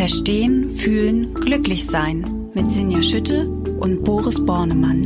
Verstehen, 0.00 0.70
Fühlen, 0.70 1.34
Glücklich 1.34 1.84
sein 1.84 2.24
mit 2.54 2.72
Sinja 2.72 3.02
Schütte 3.02 3.46
und 3.46 4.02
Boris 4.02 4.42
Bornemann. 4.42 5.04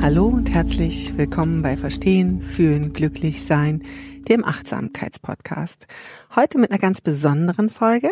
Hallo 0.00 0.28
und 0.28 0.50
herzlich 0.50 1.18
willkommen 1.18 1.60
bei 1.60 1.76
Verstehen, 1.76 2.40
Fühlen, 2.40 2.94
Glücklich 2.94 3.44
sein, 3.44 3.82
dem 4.30 4.42
Achtsamkeitspodcast. 4.42 5.86
Heute 6.34 6.58
mit 6.58 6.70
einer 6.70 6.80
ganz 6.80 7.02
besonderen 7.02 7.68
Folge. 7.68 8.08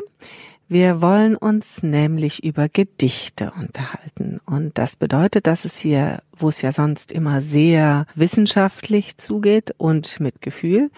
Wir 0.70 1.00
wollen 1.00 1.34
uns 1.34 1.82
nämlich 1.82 2.44
über 2.44 2.68
Gedichte 2.68 3.52
unterhalten. 3.58 4.38
Und 4.44 4.76
das 4.76 4.96
bedeutet, 4.96 5.46
dass 5.46 5.64
es 5.64 5.78
hier, 5.78 6.22
wo 6.36 6.50
es 6.50 6.60
ja 6.60 6.72
sonst 6.72 7.10
immer 7.10 7.40
sehr 7.40 8.04
wissenschaftlich 8.14 9.16
zugeht 9.16 9.74
und 9.78 10.20
mit 10.20 10.42
Gefühl, 10.42 10.90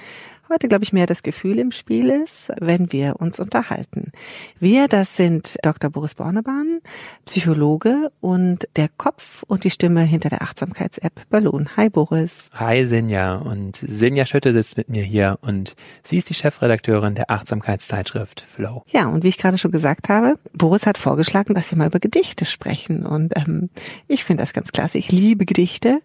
heute, 0.51 0.69
glaube 0.69 0.85
ich, 0.85 0.93
mehr 0.93 1.07
das 1.07 1.23
Gefühl 1.23 1.59
im 1.59 1.71
Spiel 1.71 2.11
ist, 2.11 2.51
wenn 2.61 2.93
wir 2.93 3.21
uns 3.21 3.39
unterhalten. 3.39 4.13
Wir, 4.59 4.89
das 4.89 5.17
sind 5.17 5.57
Dr. 5.63 5.91
Boris 5.91 6.17
Bornebahn, 6.17 6.81
Psychologe 7.25 8.11
und 8.21 8.69
der 8.77 8.89
Kopf 8.89 9.45
und 9.47 9.65
die 9.65 9.71
Stimme 9.71 10.03
hinter 10.03 10.29
der 10.29 10.43
Achtsamkeits-App 10.43 11.29
Balloon. 11.31 11.77
Hi 11.77 11.89
Boris. 11.89 12.51
Hi 12.53 12.85
Sinja 12.85 13.37
und 13.37 13.77
Sinja 13.77 14.27
Schütte 14.27 14.53
sitzt 14.53 14.77
mit 14.77 14.89
mir 14.89 15.05
hier 15.05 15.39
und 15.41 15.77
sie 16.03 16.17
ist 16.17 16.29
die 16.29 16.35
Chefredakteurin 16.35 17.15
der 17.15 17.31
Achtsamkeitszeitschrift 17.31 18.41
Flow. 18.41 18.85
Ja, 18.89 19.07
und 19.07 19.23
wie 19.23 19.29
ich 19.29 19.39
gerade 19.39 19.57
schon 19.57 19.71
gesagt 19.71 20.09
habe, 20.09 20.35
Boris 20.53 20.87
hat 20.87 20.99
vorgeschlagen, 20.99 21.55
dass 21.55 21.71
wir 21.71 21.79
mal 21.79 21.87
über 21.87 22.01
Gedichte 22.01 22.45
sprechen 22.45 23.07
und 23.07 23.37
ähm, 23.37 23.71
ich 24.09 24.25
finde 24.25 24.43
das 24.43 24.53
ganz 24.53 24.73
klasse. 24.73 24.99
Ich 24.99 25.13
liebe 25.13 25.47
Gedichte 25.47 26.01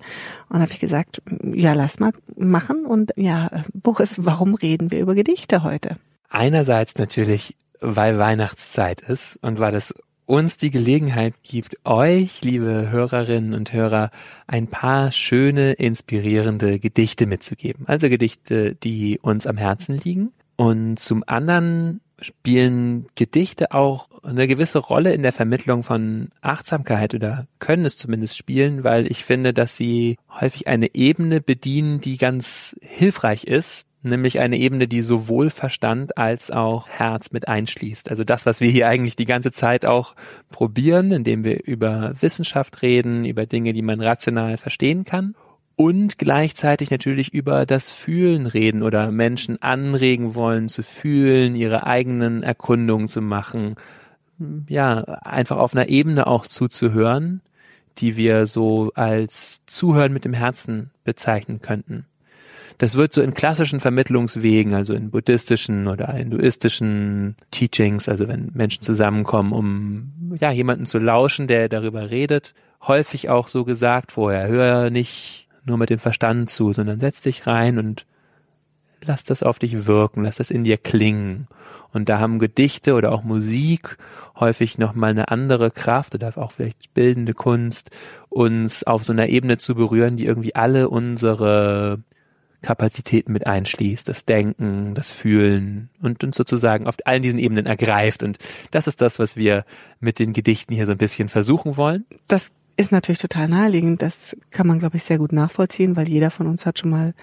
und 0.50 0.62
habe 0.62 0.72
ich 0.72 0.80
gesagt, 0.80 1.22
ja, 1.42 1.74
lass 1.74 2.00
mal 2.00 2.12
machen 2.38 2.86
und 2.86 3.12
ja, 3.16 3.50
Boris, 3.74 4.14
warum 4.18 4.35
warum 4.36 4.54
reden 4.54 4.92
wir 4.92 5.00
über 5.00 5.16
Gedichte 5.16 5.64
heute? 5.64 5.96
Einerseits 6.28 6.98
natürlich, 6.98 7.56
weil 7.80 8.18
Weihnachtszeit 8.18 9.00
ist 9.00 9.38
und 9.42 9.60
weil 9.60 9.76
es 9.76 9.96
uns 10.26 10.58
die 10.58 10.72
Gelegenheit 10.72 11.36
gibt, 11.42 11.78
euch, 11.86 12.42
liebe 12.42 12.90
Hörerinnen 12.90 13.54
und 13.54 13.72
Hörer, 13.72 14.12
ein 14.46 14.68
paar 14.68 15.14
schöne, 15.14 15.72
inspirierende 15.72 16.80
Gedichte 16.80 17.28
mitzugeben. 17.28 17.86
Also 17.88 18.10
Gedichte, 18.10 18.76
die 18.76 19.20
uns 19.22 19.48
am 19.48 19.56
Herzen 19.56 20.00
liegen. 20.00 20.34
Und 20.58 21.00
zum 21.00 21.24
anderen 21.26 22.02
spielen 22.20 23.08
Gedichte 23.16 23.72
auch 23.72 24.10
eine 24.24 24.48
gewisse 24.48 24.80
Rolle 24.80 25.14
in 25.14 25.24
der 25.24 25.32
Vermittlung 25.32 25.84
von 25.84 26.28
Achtsamkeit 26.42 27.14
oder 27.14 27.48
können 27.60 27.86
es 27.86 27.96
zumindest 27.96 28.38
spielen, 28.38 28.84
weil 28.84 29.10
ich 29.10 29.24
finde, 29.24 29.54
dass 29.54 29.78
sie 29.78 30.18
häufig 30.30 30.68
eine 30.68 30.94
Ebene 30.94 31.40
bedienen, 31.40 32.02
die 32.02 32.18
ganz 32.18 32.76
hilfreich 32.82 33.46
ist, 33.46 33.86
nämlich 34.06 34.40
eine 34.40 34.58
Ebene, 34.58 34.88
die 34.88 35.02
sowohl 35.02 35.50
Verstand 35.50 36.18
als 36.18 36.52
auch 36.52 36.88
Herz 36.88 37.32
mit 37.32 37.48
einschließt. 37.48 38.10
Also 38.10 38.24
das, 38.24 38.46
was 38.46 38.62
wir 38.62 38.70
hier 38.70 38.88
eigentlich 38.88 39.16
die 39.16 39.26
ganze 39.26 39.52
Zeit 39.52 39.86
auch 39.86 40.16
probieren, 40.50 41.12
indem 41.12 41.44
wir 41.44 41.66
über 41.66 42.14
Wissenschaft 42.20 42.82
reden, 42.82 43.26
über 43.26 43.46
Dinge, 43.46 43.74
die 43.74 43.82
man 43.82 44.02
rational 44.02 44.58
verstehen 44.58 45.04
kann 45.04 45.36
und 45.76 46.18
gleichzeitig 46.18 46.92
natürlich 46.92 47.34
über 47.34 47.66
das 47.66 47.92
Fühlen 47.92 48.46
reden 48.46 48.84
oder 48.84 49.12
Menschen 49.12 49.62
anregen 49.62 50.36
wollen 50.36 50.70
zu 50.70 50.84
fühlen, 50.84 51.56
ihre 51.56 51.86
eigenen 51.86 52.44
Erkundungen 52.44 53.08
zu 53.08 53.22
machen, 53.22 53.76
ja, 54.68 55.02
einfach 55.02 55.58
auf 55.58 55.74
einer 55.74 55.90
Ebene 55.90 56.28
auch 56.28 56.46
zuzuhören, 56.46 57.42
die 57.98 58.18
wir 58.18 58.46
so 58.46 58.92
als 58.96 59.66
Zuhören 59.66 60.14
mit 60.14 60.26
dem 60.26 60.34
Herzen 60.34 60.92
bezeichnen 61.04 61.62
könnten 61.62 62.06
das 62.78 62.96
wird 62.96 63.14
so 63.14 63.22
in 63.22 63.34
klassischen 63.34 63.80
Vermittlungswegen, 63.80 64.74
also 64.74 64.94
in 64.94 65.12
buddhistischen 65.12 65.88
oder 65.88 66.12
hinduistischen 66.12 67.36
Teachings, 67.52 68.10
also 68.10 68.28
wenn 68.28 68.52
Menschen 68.54 68.82
zusammenkommen, 68.82 69.54
um 69.54 70.38
ja 70.40 70.52
jemanden 70.52 70.86
zu 70.86 70.98
lauschen, 70.98 71.48
der 71.48 71.70
darüber 71.70 72.10
redet, 72.10 72.54
häufig 72.82 73.30
auch 73.30 73.48
so 73.48 73.64
gesagt 73.64 74.12
vorher, 74.12 74.48
hör 74.48 74.90
nicht 74.90 75.48
nur 75.64 75.78
mit 75.78 75.90
dem 75.90 76.00
Verstand 76.00 76.50
zu, 76.50 76.74
sondern 76.74 77.00
setz 77.00 77.22
dich 77.22 77.48
rein 77.48 77.80
und 77.80 78.06
lass 79.04 79.24
das 79.24 79.44
auf 79.44 79.60
dich 79.60 79.86
wirken, 79.86 80.24
lass 80.24 80.38
das 80.38 80.52
in 80.52 80.64
dir 80.64 80.78
klingen. 80.78 81.48
Und 81.94 82.10
da 82.10 82.20
haben 82.20 82.40
Gedichte 82.40 82.94
oder 82.94 83.14
auch 83.14 83.24
Musik 83.24 83.98
häufig 84.38 84.78
nochmal 84.78 85.12
eine 85.12 85.30
andere 85.30 85.72
Kraft 85.72 86.14
oder 86.14 86.38
auch 86.38 86.52
vielleicht 86.52 86.94
bildende 86.94 87.34
Kunst, 87.34 87.90
uns 88.28 88.84
auf 88.84 89.04
so 89.06 89.14
einer 89.14 89.30
Ebene 89.30 89.58
zu 89.58 89.76
berühren, 89.76 90.18
die 90.18 90.26
irgendwie 90.26 90.56
alle 90.56 90.90
unsere 90.90 92.00
Kapazitäten 92.66 93.32
mit 93.32 93.46
einschließt, 93.46 94.10
das 94.10 94.26
Denken, 94.26 94.96
das 94.96 95.12
Fühlen 95.12 95.90
und 96.02 96.24
uns 96.24 96.36
sozusagen 96.36 96.88
auf 96.88 96.96
allen 97.06 97.22
diesen 97.22 97.38
Ebenen 97.38 97.68
ergreift. 97.68 98.24
Und 98.24 98.40
das 98.72 98.88
ist 98.88 99.02
das, 99.02 99.20
was 99.20 99.38
wir 99.38 99.66
mit 100.00 100.18
den 100.18 100.34
Gedichten 100.34 100.74
hier 100.74 100.88
so 100.88 100.92
ein 100.92 100.98
bisschen 100.98 101.30
versuchen 101.30 101.78
wollen. 101.78 102.06
Das 102.28 102.52
ist 102.76 102.92
natürlich 102.92 103.20
total 103.20 103.48
naheliegend. 103.50 104.02
Das 104.02 104.36
kann 104.50 104.66
man, 104.66 104.80
glaube 104.80 104.98
ich, 104.98 105.04
sehr 105.04 105.20
gut 105.20 105.32
nachvollziehen, 105.32 105.96
weil 105.96 106.10
jeder 106.10 106.32
von 106.32 106.48
uns 106.48 106.66
hat 106.66 106.80
schon 106.80 106.90
mal 106.90 107.14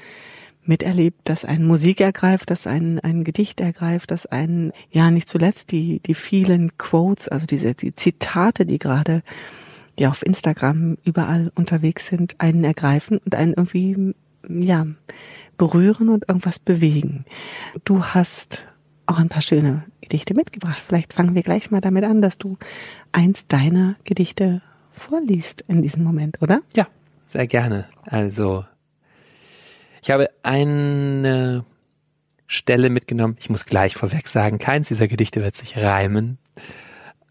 miterlebt, 0.65 1.29
dass 1.29 1.45
ein 1.45 1.67
Musik 1.67 2.01
ergreift, 2.01 2.51
dass 2.51 2.69
ein, 2.69 3.01
ein 3.01 3.25
Gedicht 3.25 3.61
ergreift, 3.61 4.13
dass 4.13 4.27
ein, 4.27 4.73
ja, 4.93 5.11
nicht 5.11 5.29
zuletzt 5.29 5.73
die, 5.73 5.99
die 6.07 6.15
vielen 6.15 6.79
Quotes, 6.79 7.27
also 7.29 7.47
diese, 7.47 7.75
die 7.75 7.97
Zitate, 7.97 8.65
die 8.65 8.79
gerade 8.79 9.23
ja 9.99 10.09
auf 10.09 10.25
Instagram 10.25 10.99
überall 11.05 11.51
unterwegs 11.57 12.07
sind, 12.07 12.37
einen 12.39 12.63
ergreifen 12.63 13.19
und 13.19 13.35
einen 13.35 13.55
irgendwie 13.55 14.15
ja, 14.49 14.87
berühren 15.59 16.09
und 16.09 16.29
irgendwas 16.29 16.59
bewegen. 16.59 17.25
Du 17.85 18.05
hast 18.05 18.67
auch 19.07 19.19
ein 19.19 19.29
paar 19.29 19.43
schöne 19.43 19.85
Gedichte 20.01 20.35
mitgebracht. 20.35 20.83
Vielleicht 20.85 21.13
fangen 21.13 21.35
wir 21.35 21.43
gleich 21.43 21.71
mal 21.71 21.81
damit 21.81 22.05
an, 22.05 22.23
dass 22.23 22.39
du 22.39 22.57
eins 23.13 23.47
deiner 23.47 23.97
Gedichte 24.05 24.63
vorliest 24.93 25.65
in 25.69 25.83
diesem 25.83 26.05
Moment, 26.05 26.41
oder? 26.41 26.61
Ja, 26.75 26.87
sehr 27.25 27.47
gerne. 27.47 27.87
Also, 28.05 28.65
ich 30.03 30.11
habe 30.11 30.31
eine 30.43 31.65
Stelle 32.47 32.91
mitgenommen. 32.91 33.37
Ich 33.41 33.49
muss 33.49 33.65
gleich 33.65 33.95
vorweg 33.95 34.29
sagen, 34.29 34.59
keins 34.59 34.89
dieser 34.89 35.09
Gedichte 35.09 35.43
wird 35.43 35.57
sich 35.57 35.79
reimen. 35.79 36.39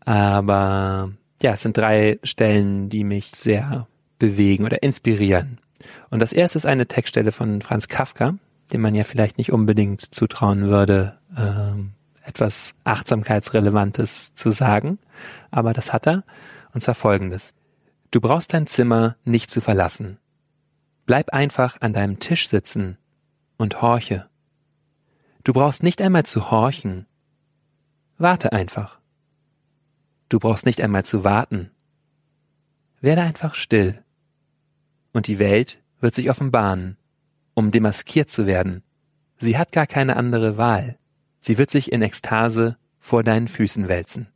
Aber 0.06 1.12
ja, 1.42 1.54
es 1.54 1.62
sind 1.62 1.78
drei 1.78 2.20
Stellen, 2.24 2.90
die 2.90 3.04
mich 3.04 3.32
sehr 3.36 3.88
bewegen 4.20 4.66
oder 4.66 4.82
inspirieren. 4.84 5.60
Und 6.10 6.20
das 6.20 6.34
erste 6.34 6.58
ist 6.58 6.66
eine 6.66 6.88
Textstelle 6.88 7.32
von 7.32 7.62
Franz 7.62 7.88
Kafka, 7.88 8.36
dem 8.74 8.82
man 8.82 8.96
ja 8.96 9.04
vielleicht 9.04 9.38
nicht 9.38 9.52
unbedingt 9.52 10.02
zutrauen 10.02 10.68
würde, 10.68 11.18
ähm, 11.38 11.94
etwas 12.24 12.74
Achtsamkeitsrelevantes 12.84 14.36
zu 14.36 14.52
sagen, 14.52 15.00
aber 15.50 15.74
das 15.74 15.94
hat 15.94 16.08
er, 16.08 16.24
und 16.74 16.82
zwar 16.82 16.96
folgendes. 16.96 17.56
Du 18.12 18.22
brauchst 18.22 18.54
dein 18.54 18.68
Zimmer 18.68 19.16
nicht 19.24 19.50
zu 19.50 19.62
verlassen. 19.62 20.18
Bleib 21.06 21.34
einfach 21.34 21.78
an 21.82 21.94
deinem 21.94 22.20
Tisch 22.20 22.48
sitzen 22.48 22.98
und 23.58 23.82
horche. 23.82 24.28
Du 25.44 25.54
brauchst 25.54 25.84
nicht 25.84 26.02
einmal 26.02 26.26
zu 26.26 26.52
horchen. 26.52 27.08
Warte 28.18 28.52
einfach. 28.52 29.00
Du 30.30 30.40
brauchst 30.40 30.66
nicht 30.66 30.82
einmal 30.82 31.04
zu 31.04 31.24
warten. 31.24 31.72
Werde 33.02 33.24
einfach 33.24 33.56
still 33.56 34.04
und 35.14 35.28
die 35.28 35.40
Welt 35.40 35.80
wird 36.00 36.14
sich 36.14 36.30
offenbaren, 36.30 36.98
um 37.54 37.72
demaskiert 37.72 38.30
zu 38.30 38.46
werden. 38.46 38.84
Sie 39.38 39.58
hat 39.58 39.72
gar 39.72 39.88
keine 39.88 40.18
andere 40.18 40.58
Wahl. 40.58 40.98
Sie 41.40 41.58
wird 41.58 41.70
sich 41.70 41.92
in 41.92 42.02
Ekstase 42.02 42.78
vor 43.00 43.24
deinen 43.24 43.48
Füßen 43.48 43.88
wälzen. 43.88 44.28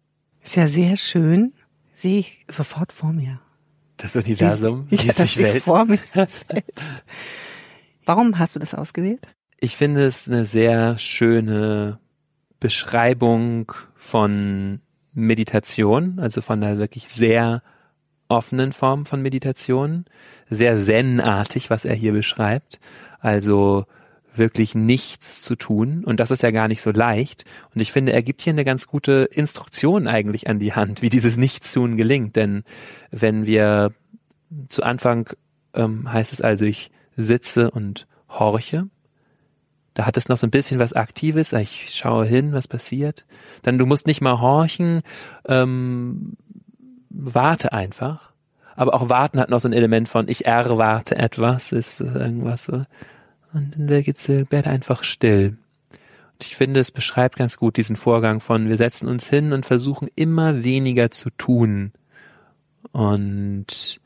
Ist 0.44 0.56
ja 0.56 0.68
sehr 0.68 0.98
schön. 0.98 1.54
Sehe 1.96 2.20
ich 2.20 2.46
sofort 2.50 2.92
vor 2.92 3.14
mir. 3.14 3.40
Das 3.98 4.16
Universum, 4.16 4.88
wie, 4.90 5.00
wie 5.00 5.10
es 5.10 5.18
sich 5.18 5.38
wälzt. 5.40 5.66
Vor 5.66 5.86
mir 5.86 6.00
wälzt. 6.14 6.46
Warum 8.06 8.38
hast 8.38 8.56
du 8.56 8.60
das 8.60 8.74
ausgewählt? 8.74 9.28
Ich 9.60 9.78
finde 9.78 10.06
es 10.06 10.28
eine 10.28 10.46
sehr 10.46 10.98
schöne 10.98 12.00
Beschreibung 12.60 13.72
von 13.96 14.82
Meditation, 15.14 16.20
also 16.20 16.42
von 16.42 16.62
einer 16.62 16.78
wirklich 16.78 17.08
sehr 17.08 17.64
offenen 18.36 18.74
Form 18.74 19.06
von 19.06 19.22
Meditation, 19.22 20.06
sehr 20.50 20.78
zen-artig, 20.78 21.70
was 21.70 21.86
er 21.86 21.96
hier 21.96 22.12
beschreibt. 22.12 22.80
Also 23.20 23.86
wirklich 24.36 24.76
nichts 24.76 25.42
zu 25.44 25.56
tun. 25.56 26.04
Und 26.04 26.20
das 26.20 26.30
ist 26.30 26.44
ja 26.44 26.52
gar 26.52 26.68
nicht 26.68 26.82
so 26.82 26.92
leicht. 26.92 27.46
Und 27.74 27.82
ich 27.82 27.92
finde, 27.92 28.12
er 28.12 28.22
gibt 28.22 28.42
hier 28.42 28.52
eine 28.52 28.66
ganz 28.66 28.86
gute 28.86 29.30
Instruktion 29.32 30.08
eigentlich 30.08 30.50
an 30.50 30.60
die 30.60 30.74
Hand, 30.74 31.02
wie 31.02 31.10
dieses 31.10 31.38
Nichtstun 31.38 31.96
gelingt. 31.96 32.36
Denn 32.36 32.64
wenn 33.12 33.46
wir 33.46 33.94
zu 34.68 34.84
Anfang 34.84 35.30
ähm, 35.76 36.12
heißt 36.12 36.34
es 36.34 36.42
also, 36.42 36.66
ich 36.66 36.92
sitze 37.16 37.70
und 37.72 38.08
horche. 38.30 38.88
Da 39.94 40.06
hat 40.06 40.18
es 40.18 40.28
noch 40.28 40.38
so 40.38 40.48
ein 40.48 40.52
bisschen 40.52 40.80
was 40.80 40.94
Aktives. 40.94 41.54
Ich 41.54 41.94
schaue 41.94 42.26
hin, 42.26 42.52
was 42.52 42.68
passiert. 42.68 43.26
Dann 43.62 43.78
du 43.78 43.86
musst 43.86 44.08
nicht 44.08 44.22
mal 44.22 44.42
horchen. 44.42 45.04
Ähm, 45.48 46.36
warte 47.18 47.74
einfach. 47.74 48.32
Aber 48.76 48.94
auch 48.94 49.10
warten 49.10 49.40
hat 49.40 49.50
noch 49.50 49.60
so 49.60 49.70
ein 49.70 49.74
Element 49.74 50.10
von 50.10 50.28
ich 50.28 50.46
erwarte 50.46 51.16
etwas, 51.16 51.72
ist 51.72 52.02
irgendwas 52.02 52.66
so. 52.66 52.84
und 53.54 53.76
dann 53.78 54.04
geht's, 54.04 54.28
werde 54.28 54.70
einfach 54.70 55.04
still. 55.04 55.58
Und 56.34 56.44
ich 56.44 56.58
finde, 56.58 56.82
es 56.82 56.92
beschreibt 56.92 57.38
ganz 57.38 57.58
gut 57.58 57.78
diesen 57.78 57.96
Vorgang 57.96 58.42
von, 58.42 58.68
wir 58.68 58.76
setzen 58.76 59.08
uns 59.08 59.30
hin 59.30 59.54
und 59.54 59.66
versuchen 59.66 60.10
immer 60.16 60.66
weniger 60.66 61.10
zu 61.10 61.30
tun. 61.30 61.94
Und 62.92 64.02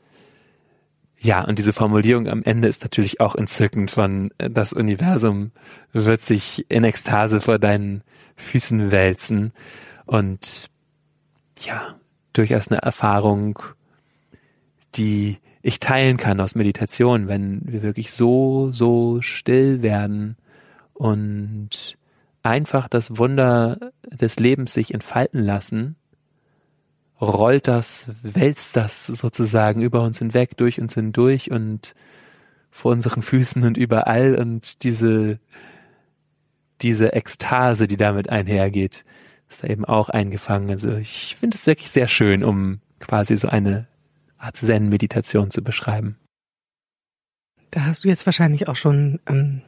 ja, 1.18 1.44
und 1.44 1.58
diese 1.58 1.72
Formulierung 1.72 2.28
am 2.28 2.42
Ende 2.44 2.66
ist 2.66 2.82
natürlich 2.82 3.20
auch 3.20 3.34
entzückend 3.34 3.90
von, 3.90 4.30
äh, 4.38 4.48
das 4.48 4.72
Universum 4.72 5.50
wird 5.92 6.20
sich 6.20 6.64
in 6.70 6.84
Ekstase 6.84 7.40
vor 7.40 7.58
deinen 7.58 8.02
Füßen 8.36 8.90
wälzen. 8.90 9.52
Und 10.06 10.70
ja, 11.58 11.96
durchaus 12.32 12.68
eine 12.68 12.82
Erfahrung, 12.82 13.58
die 14.94 15.38
ich 15.62 15.80
teilen 15.80 16.16
kann 16.16 16.40
aus 16.40 16.54
Meditation, 16.54 17.28
wenn 17.28 17.62
wir 17.64 17.82
wirklich 17.82 18.12
so, 18.12 18.70
so 18.72 19.20
still 19.20 19.82
werden 19.82 20.36
und 20.94 21.98
einfach 22.42 22.88
das 22.88 23.18
Wunder 23.18 23.92
des 24.10 24.40
Lebens 24.40 24.72
sich 24.72 24.94
entfalten 24.94 25.42
lassen, 25.42 25.96
rollt 27.20 27.68
das, 27.68 28.10
wälzt 28.22 28.76
das 28.76 29.06
sozusagen 29.06 29.82
über 29.82 30.02
uns 30.02 30.18
hinweg, 30.18 30.56
durch 30.56 30.80
uns 30.80 30.94
hindurch 30.94 31.50
und 31.50 31.94
vor 32.70 32.92
unseren 32.92 33.22
Füßen 33.22 33.62
und 33.64 33.76
überall 33.76 34.36
und 34.36 34.82
diese, 34.84 35.38
diese 36.80 37.12
Ekstase, 37.12 37.86
die 37.86 37.98
damit 37.98 38.30
einhergeht, 38.30 39.04
ist 39.50 39.64
da 39.64 39.68
eben 39.68 39.84
auch 39.84 40.08
eingefangen. 40.08 40.70
Also 40.70 40.94
ich 40.96 41.36
finde 41.36 41.56
es 41.56 41.66
wirklich 41.66 41.90
sehr 41.90 42.08
schön, 42.08 42.44
um 42.44 42.80
quasi 43.00 43.36
so 43.36 43.48
eine 43.48 43.86
Art 44.38 44.56
Zen-Meditation 44.56 45.50
zu 45.50 45.62
beschreiben. 45.62 46.16
Da 47.70 47.84
hast 47.84 48.04
du 48.04 48.08
jetzt 48.08 48.26
wahrscheinlich 48.26 48.68
auch 48.68 48.76
schon 48.76 49.20
ähm, 49.26 49.62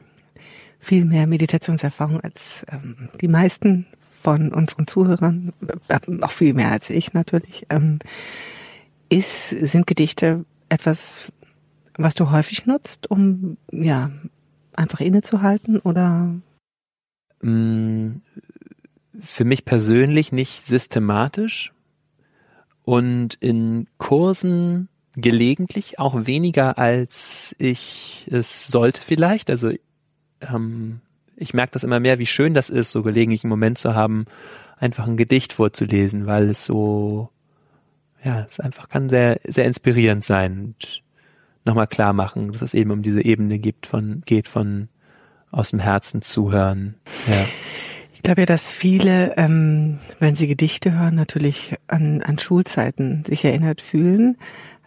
viel 0.79 1.05
mehr 1.05 1.27
Meditationserfahrung 1.27 2.21
als 2.21 2.65
ähm, 2.71 3.09
die 3.21 3.27
meisten 3.27 3.85
von 4.01 4.53
unseren 4.53 4.87
Zuhörern, 4.87 5.53
äh, 5.89 5.99
auch 6.21 6.31
viel 6.31 6.53
mehr 6.53 6.71
als 6.71 6.89
ich 6.89 7.13
natürlich. 7.13 7.65
Ähm, 7.69 7.99
ist, 9.09 9.49
sind 9.49 9.85
Gedichte 9.85 10.45
etwas, 10.69 11.31
was 11.97 12.15
du 12.15 12.31
häufig 12.31 12.65
nutzt, 12.65 13.11
um 13.11 13.57
ja 13.71 14.11
einfach 14.73 15.01
innezuhalten 15.01 15.79
oder? 15.79 16.33
Für 19.19 19.45
mich 19.45 19.65
persönlich 19.65 20.31
nicht 20.31 20.65
systematisch 20.65 21.71
und 22.83 23.35
in 23.35 23.87
Kursen 23.97 24.89
gelegentlich 25.15 25.99
auch 25.99 26.25
weniger 26.25 26.77
als 26.77 27.55
ich 27.59 28.27
es 28.31 28.67
sollte 28.67 29.01
vielleicht. 29.01 29.49
Also 29.49 29.71
ähm, 30.41 31.01
ich 31.35 31.53
merke 31.53 31.73
das 31.73 31.83
immer 31.83 31.99
mehr, 31.99 32.19
wie 32.19 32.25
schön 32.25 32.53
das 32.53 32.69
ist, 32.69 32.91
so 32.91 33.03
gelegentlich 33.03 33.43
einen 33.43 33.49
Moment 33.49 33.77
zu 33.77 33.95
haben, 33.95 34.25
einfach 34.77 35.07
ein 35.07 35.17
Gedicht 35.17 35.53
vorzulesen, 35.53 36.25
weil 36.25 36.49
es 36.49 36.65
so, 36.65 37.29
ja, 38.23 38.41
es 38.41 38.59
einfach 38.59 38.89
kann 38.89 39.09
sehr, 39.09 39.39
sehr 39.43 39.65
inspirierend 39.65 40.23
sein 40.23 40.59
und 40.59 41.03
nochmal 41.65 41.87
klar 41.87 42.13
machen, 42.13 42.51
dass 42.51 42.61
es 42.61 42.73
eben 42.73 42.91
um 42.91 43.01
diese 43.01 43.23
Ebene 43.23 43.59
gibt 43.59 43.85
von, 43.87 44.23
geht 44.25 44.47
von 44.47 44.89
aus 45.51 45.69
dem 45.69 45.79
Herzen 45.79 46.21
zuhören. 46.21 46.95
Ja. 47.27 47.45
Ich 48.23 48.25
glaube 48.25 48.43
ja, 48.43 48.45
dass 48.45 48.71
viele, 48.71 49.35
ähm, 49.35 49.99
wenn 50.19 50.35
sie 50.35 50.47
Gedichte 50.47 50.97
hören, 50.97 51.13
natürlich 51.13 51.75
an, 51.87 52.21
an 52.21 52.39
Schulzeiten 52.39 53.25
sich 53.27 53.43
erinnert 53.43 53.81
fühlen, 53.81 54.37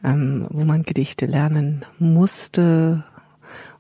ähm, 0.03 0.47
wo 0.49 0.65
man 0.65 0.85
Gedichte 0.85 1.27
lernen 1.27 1.85
musste 1.99 3.05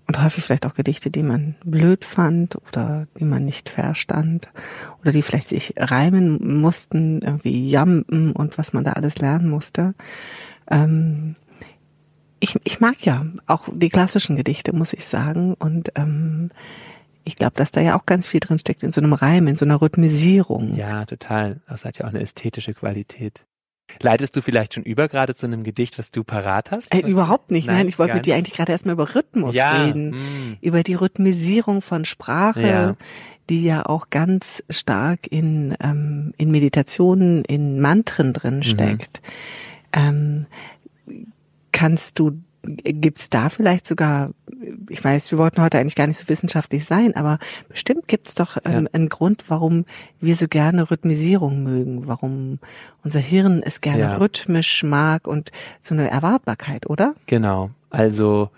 und 0.06 0.23
häufig 0.23 0.44
vielleicht 0.44 0.67
auch 0.67 0.75
Gedichte, 0.75 1.11
die 1.11 1.23
man 1.23 1.55
blöd 1.64 2.05
fand 2.05 2.56
oder 2.69 3.06
die 3.19 3.25
man 3.25 3.47
nicht 3.47 3.70
verstand 3.70 4.50
oder 5.00 5.11
die 5.11 5.23
vielleicht 5.23 5.49
sich 5.49 5.73
reimen 5.79 6.61
mussten, 6.61 7.23
irgendwie 7.23 7.67
jampen 7.67 8.32
und 8.32 8.59
was 8.59 8.75
man 8.75 8.85
da 8.85 8.93
alles 8.93 9.17
lernen 9.17 9.49
musste. 9.49 9.94
Ähm, 10.70 11.35
ich, 12.41 12.56
ich 12.64 12.81
mag 12.81 13.02
ja 13.06 13.25
auch 13.47 13.70
die 13.73 13.88
klassischen 13.88 14.37
Gedichte, 14.37 14.76
muss 14.76 14.93
ich 14.93 15.06
sagen. 15.06 15.55
Und 15.55 15.93
ähm, 15.94 16.50
ich 17.26 17.37
glaube, 17.37 17.55
dass 17.56 17.73
da 17.73 17.81
ja 17.81 17.99
auch 17.99 18.06
ganz 18.06 18.26
viel 18.26 18.40
drin 18.40 18.58
steckt 18.58 18.82
in 18.84 18.93
so 18.93 19.00
einem 19.00 19.12
Reim, 19.12 19.49
in 19.49 19.56
so 19.56 19.64
einer 19.64 19.82
Rhythmisierung. 19.82 20.76
Ja, 20.76 21.05
total. 21.05 21.61
Das 21.69 21.84
hat 21.84 21.99
ja 21.99 22.05
auch 22.05 22.11
eine 22.11 22.20
ästhetische 22.20 22.73
Qualität. 22.73 23.44
Leitest 24.00 24.37
du 24.37 24.43
vielleicht 24.43 24.75
schon 24.75 24.84
über 24.84 25.08
gerade 25.08 25.34
zu 25.34 25.46
einem 25.46 25.64
Gedicht, 25.64 25.99
was 25.99 26.11
du 26.11 26.23
parat 26.25 26.70
hast? 26.70 26.94
Äh, 26.94 27.00
überhaupt 27.00 27.50
nicht. 27.50 27.67
Nein, 27.67 27.78
Nein 27.78 27.88
ich 27.88 27.99
wollte 27.99 28.14
mit 28.14 28.26
dir 28.26 28.37
eigentlich 28.37 28.55
gerade 28.55 28.73
erstmal 28.73 28.94
über 28.94 29.14
Rhythmus 29.14 29.55
ja, 29.55 29.84
reden. 29.84 30.11
Mh. 30.11 30.17
Hm. 30.17 30.56
Über 30.61 30.82
die 30.82 30.94
Rhythmisierung 30.94 31.82
von 31.82 32.05
Sprache, 32.05 32.67
ja. 32.67 32.96
die 33.50 33.64
ja 33.64 33.87
auch 33.87 34.11
ganz 34.11 34.62
stark 34.70 35.26
in, 35.31 35.76
ähm, 35.81 36.32
in 36.37 36.50
Meditationen, 36.50 37.44
in 37.44 37.81
Mantren 37.81 38.32
drin 38.32 38.58
mhm. 38.58 38.62
steckt. 38.62 39.23
Mhm. 39.94 40.00
Ähm, 40.00 40.46
kannst 41.73 42.19
du 42.19 42.40
gibt's 42.67 43.31
da 43.31 43.49
vielleicht 43.49 43.87
sogar, 43.87 44.31
ich 44.89 45.03
weiß, 45.03 45.31
wir 45.31 45.39
wollten 45.39 45.63
heute 45.63 45.79
eigentlich 45.79 45.95
gar 45.95 46.07
nicht 46.07 46.19
so 46.19 46.29
wissenschaftlich 46.29 46.85
sein, 46.85 47.15
aber 47.17 47.39
bestimmt 47.69 48.09
gibt's 48.09 48.35
doch 48.35 48.57
ähm, 48.65 48.85
ja. 48.85 48.91
einen 48.93 49.09
Grund, 49.09 49.45
warum 49.49 49.85
wir 50.21 50.37
so 50.37 50.49
gerne 50.49 50.91
Rhythmisierung 50.91 51.63
mögen, 51.63 52.07
warum 52.07 52.59
unser 53.03 53.21
Hirn 53.21 53.63
es 53.65 53.81
gerne 53.81 54.01
ja. 54.01 54.17
rhythmisch 54.17 54.83
mag 54.83 55.27
und 55.27 55.53
so 55.83 55.95
eine 55.95 56.11
Erwartbarkeit, 56.11 56.89
oder? 56.89 57.15
Genau. 57.27 57.71
Also 57.91 58.51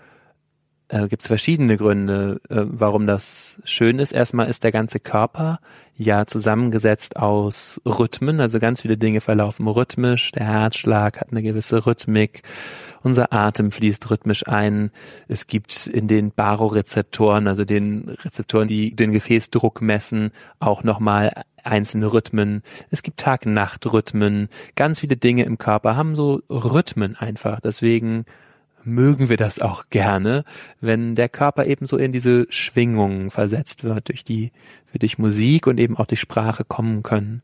äh, 0.89 1.07
gibt 1.07 1.21
es 1.21 1.27
verschiedene 1.27 1.77
Gründe, 1.77 2.41
äh, 2.49 2.61
warum 2.65 3.07
das 3.07 3.61
schön 3.63 3.99
ist. 3.99 4.11
Erstmal 4.11 4.49
ist 4.49 4.63
der 4.63 4.71
ganze 4.71 4.99
Körper 4.99 5.59
ja 5.95 6.25
zusammengesetzt 6.25 7.17
aus 7.17 7.81
Rhythmen, 7.85 8.39
also 8.39 8.59
ganz 8.59 8.81
viele 8.81 8.97
Dinge 8.97 9.21
verlaufen 9.21 9.67
rhythmisch, 9.67 10.31
der 10.31 10.45
Herzschlag 10.45 11.19
hat 11.19 11.31
eine 11.31 11.43
gewisse 11.43 11.85
Rhythmik, 11.85 12.41
unser 13.01 13.33
Atem 13.33 13.71
fließt 13.71 14.09
rhythmisch 14.09 14.47
ein. 14.47 14.91
Es 15.27 15.47
gibt 15.47 15.87
in 15.87 16.07
den 16.07 16.31
Barorezeptoren, 16.31 17.47
also 17.47 17.65
den 17.65 18.09
Rezeptoren, 18.09 18.67
die 18.67 18.95
den 18.95 19.11
Gefäßdruck 19.11 19.81
messen, 19.81 20.31
auch 20.59 20.83
nochmal 20.83 21.43
einzelne 21.63 22.11
Rhythmen. 22.11 22.63
Es 22.89 23.03
gibt 23.03 23.19
Tag-Nacht-Rhythmen. 23.19 24.49
Ganz 24.75 24.99
viele 24.99 25.17
Dinge 25.17 25.43
im 25.43 25.57
Körper 25.57 25.95
haben 25.95 26.15
so 26.15 26.41
Rhythmen 26.49 27.15
einfach. 27.15 27.59
Deswegen 27.59 28.25
mögen 28.83 29.29
wir 29.29 29.37
das 29.37 29.59
auch 29.59 29.89
gerne, 29.89 30.43
wenn 30.79 31.15
der 31.15 31.29
Körper 31.29 31.65
eben 31.65 31.85
so 31.85 31.97
in 31.97 32.11
diese 32.11 32.45
Schwingungen 32.49 33.29
versetzt 33.29 33.83
wird, 33.83 34.07
durch 34.07 34.23
die 34.23 34.51
wir 34.91 34.99
durch 34.99 35.17
Musik 35.17 35.67
und 35.67 35.79
eben 35.79 35.97
auch 35.97 36.05
durch 36.05 36.21
Sprache 36.21 36.63
kommen 36.63 37.03
können. 37.03 37.41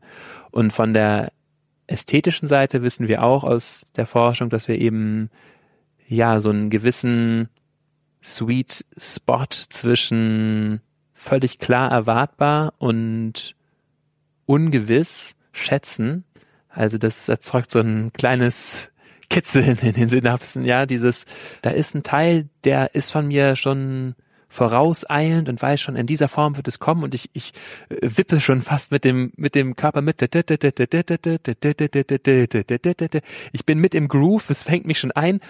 Und 0.50 0.72
von 0.72 0.94
der 0.94 1.32
ästhetischen 1.86 2.48
Seite 2.48 2.82
wissen 2.82 3.08
wir 3.08 3.22
auch 3.22 3.44
aus 3.44 3.86
der 3.96 4.06
Forschung, 4.06 4.50
dass 4.50 4.68
wir 4.68 4.78
eben 4.78 5.30
ja 6.08 6.40
so 6.40 6.50
einen 6.50 6.70
gewissen 6.70 7.48
Sweet 8.22 8.84
Spot 8.96 9.46
zwischen 9.50 10.80
völlig 11.14 11.58
klar 11.58 11.90
erwartbar 11.90 12.74
und 12.78 13.54
ungewiss 14.46 15.36
schätzen. 15.52 16.24
Also 16.68 16.98
das 16.98 17.28
erzeugt 17.28 17.70
so 17.70 17.80
ein 17.80 18.12
kleines 18.12 18.92
Kitzeln 19.28 19.78
in 19.78 19.94
den 19.94 20.08
Synapsen, 20.08 20.64
ja, 20.64 20.86
dieses, 20.86 21.26
da 21.62 21.70
ist 21.70 21.94
ein 21.94 22.02
Teil, 22.02 22.48
der 22.64 22.94
ist 22.94 23.10
von 23.10 23.26
mir 23.26 23.56
schon 23.56 24.14
vorauseilend 24.48 25.48
und 25.48 25.60
weiß 25.60 25.80
schon, 25.80 25.96
in 25.96 26.06
dieser 26.06 26.28
Form 26.28 26.56
wird 26.56 26.68
es 26.68 26.78
kommen 26.78 27.02
und 27.02 27.14
ich, 27.14 27.30
ich 27.32 27.52
wippe 27.88 28.40
schon 28.40 28.62
fast 28.62 28.92
mit 28.92 29.04
dem, 29.04 29.32
mit 29.36 29.54
dem 29.54 29.76
Körper 29.76 30.02
mit. 30.02 30.22
Ich 33.52 33.66
bin 33.66 33.78
mit 33.78 33.94
im 33.94 34.08
Groove, 34.08 34.50
es 34.50 34.62
fängt 34.62 34.86
mich 34.86 34.98
schon 34.98 35.12
ein 35.12 35.40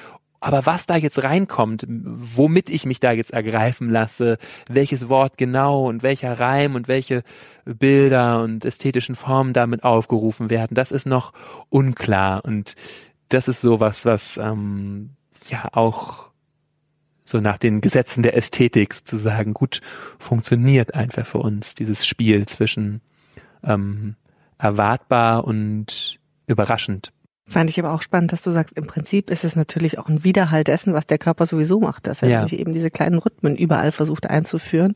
aber 0.41 0.67
was 0.67 0.87
da 0.87 0.97
jetzt 0.97 1.23
reinkommt, 1.23 1.85
womit 1.89 2.71
ich 2.71 2.87
mich 2.87 3.01
da 3.01 3.13
jetzt 3.13 3.33
ergreifen 3.33 3.91
lasse, 3.91 4.39
welches 4.69 5.09
Wort 5.09 5.39
genau 5.39 5.89
und 5.89 6.03
welcher 6.03 6.39
Reim 6.39 6.75
und 6.75 6.89
welche 6.89 7.23
Bilder 7.65 8.43
und 8.43 8.65
ästhetischen 8.65 9.15
Formen 9.15 9.53
damit 9.53 9.83
aufgerufen 9.83 10.51
werden, 10.51 10.75
das 10.75 10.93
ist 10.93 11.07
noch 11.07 11.33
unklar. 11.69 12.45
Und 12.45 12.77
das 13.29 13.49
ist 13.49 13.61
sowas, 13.61 14.05
was 14.05 14.37
ähm, 14.37 15.11
ja 15.49 15.69
auch 15.73 16.27
so 17.27 17.41
nach 17.41 17.59
den 17.59 17.81
Gesetzen 17.81 18.23
der 18.23 18.37
Ästhetik 18.37 18.95
sozusagen 18.95 19.53
gut 19.53 19.81
funktioniert 20.19 20.95
einfach 20.95 21.27
für 21.27 21.39
uns, 21.39 21.75
dieses 21.75 22.07
Spiel 22.07 22.47
zwischen 22.47 23.01
ähm, 23.65 24.15
erwartbar 24.59 25.45
und 25.45 26.19
überraschend. 26.47 27.13
Fand 27.49 27.71
ich 27.71 27.79
aber 27.79 27.93
auch 27.93 28.03
spannend, 28.03 28.33
dass 28.33 28.43
du 28.43 28.51
sagst, 28.51 28.77
im 28.77 28.87
Prinzip 28.87 29.31
ist 29.31 29.45
es 29.45 29.55
natürlich 29.55 29.99
auch 29.99 30.09
ein 30.09 30.25
Widerhall 30.25 30.65
dessen, 30.65 30.95
was 30.95 31.07
der 31.07 31.19
Körper 31.19 31.47
sowieso 31.47 31.79
macht, 31.79 32.07
dass 32.07 32.23
er 32.23 32.29
ja. 32.29 32.39
nämlich 32.39 32.59
eben 32.59 32.75
diese 32.75 32.91
kleinen 32.91 33.19
Rhythmen 33.19 33.57
überall 33.57 33.93
versucht 33.93 34.29
einzuführen 34.29 34.95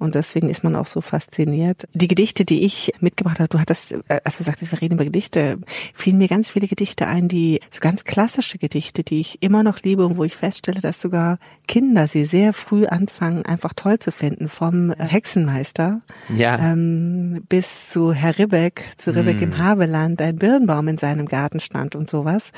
Und 0.00 0.14
deswegen 0.14 0.48
ist 0.48 0.64
man 0.64 0.76
auch 0.76 0.86
so 0.86 1.02
fasziniert. 1.02 1.86
Die 1.92 2.08
Gedichte, 2.08 2.46
die 2.46 2.64
ich 2.64 2.94
mitgebracht 3.00 3.38
habe, 3.38 3.50
du 3.50 3.60
hattest, 3.60 3.92
äh, 3.92 4.20
als 4.24 4.38
du 4.38 4.44
sagtest, 4.44 4.72
wir 4.72 4.80
reden 4.80 4.94
über 4.94 5.04
Gedichte, 5.04 5.58
fielen 5.92 6.16
mir 6.16 6.26
ganz 6.26 6.48
viele 6.48 6.66
Gedichte 6.66 7.06
ein, 7.06 7.28
die 7.28 7.60
so 7.70 7.80
ganz 7.80 8.04
klassische 8.04 8.56
Gedichte, 8.56 9.04
die 9.04 9.20
ich 9.20 9.42
immer 9.42 9.62
noch 9.62 9.82
liebe 9.82 10.06
und 10.06 10.16
wo 10.16 10.24
ich 10.24 10.36
feststelle, 10.36 10.80
dass 10.80 11.02
sogar 11.02 11.38
Kinder 11.68 12.06
sie 12.06 12.24
sehr 12.24 12.54
früh 12.54 12.86
anfangen, 12.86 13.44
einfach 13.44 13.74
toll 13.74 13.98
zu 13.98 14.10
finden. 14.10 14.48
Vom 14.48 14.90
Hexenmeister 14.92 16.00
ja. 16.34 16.58
ähm, 16.58 17.44
bis 17.50 17.90
zu 17.90 18.14
Herr 18.14 18.38
Ribbeck, 18.38 18.82
zu 18.96 19.14
Ribbeck 19.14 19.40
mm. 19.40 19.44
im 19.44 19.58
Haveland, 19.58 20.22
ein 20.22 20.36
Birnbaum 20.36 20.88
in 20.88 20.96
seinem 20.96 21.26
Garten 21.26 21.60
stand 21.60 21.94
und 21.94 22.08
sowas 22.08 22.52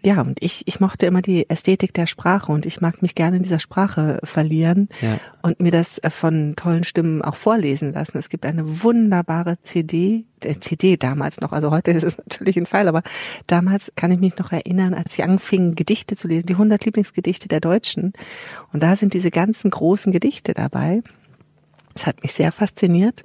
ja, 0.00 0.20
und 0.20 0.40
ich, 0.40 0.62
ich 0.66 0.78
mochte 0.78 1.06
immer 1.06 1.22
die 1.22 1.50
Ästhetik 1.50 1.92
der 1.92 2.06
Sprache 2.06 2.52
und 2.52 2.66
ich 2.66 2.80
mag 2.80 3.02
mich 3.02 3.16
gerne 3.16 3.38
in 3.38 3.42
dieser 3.42 3.58
Sprache 3.58 4.20
verlieren 4.22 4.88
ja. 5.00 5.18
und 5.42 5.58
mir 5.60 5.72
das 5.72 5.98
äh, 5.98 6.10
von 6.10 6.54
tollen 6.54 6.84
Stimmen 6.84 7.20
auch 7.20 7.34
vorlesen 7.34 7.92
lassen. 7.92 8.16
Es 8.16 8.28
gibt 8.28 8.46
eine 8.46 8.82
wunderbare 8.84 9.58
CD, 9.62 10.24
äh, 10.44 10.54
CD 10.60 10.96
damals 10.96 11.40
noch, 11.40 11.52
also 11.52 11.72
heute 11.72 11.90
ist 11.90 12.04
es 12.04 12.16
natürlich 12.16 12.56
ein 12.56 12.66
Fall, 12.66 12.86
aber 12.86 13.02
damals 13.48 13.92
kann 13.96 14.12
ich 14.12 14.20
mich 14.20 14.38
noch 14.38 14.52
erinnern, 14.52 14.94
als 14.94 15.14
ich 15.14 15.24
anfing, 15.24 15.74
Gedichte 15.74 16.14
zu 16.14 16.28
lesen, 16.28 16.46
die 16.46 16.54
100 16.54 16.84
Lieblingsgedichte 16.84 17.48
der 17.48 17.60
Deutschen. 17.60 18.12
Und 18.72 18.84
da 18.84 18.94
sind 18.94 19.14
diese 19.14 19.32
ganzen 19.32 19.70
großen 19.70 20.12
Gedichte 20.12 20.54
dabei. 20.54 21.02
Das 21.94 22.06
hat 22.06 22.22
mich 22.22 22.32
sehr 22.32 22.52
fasziniert. 22.52 23.24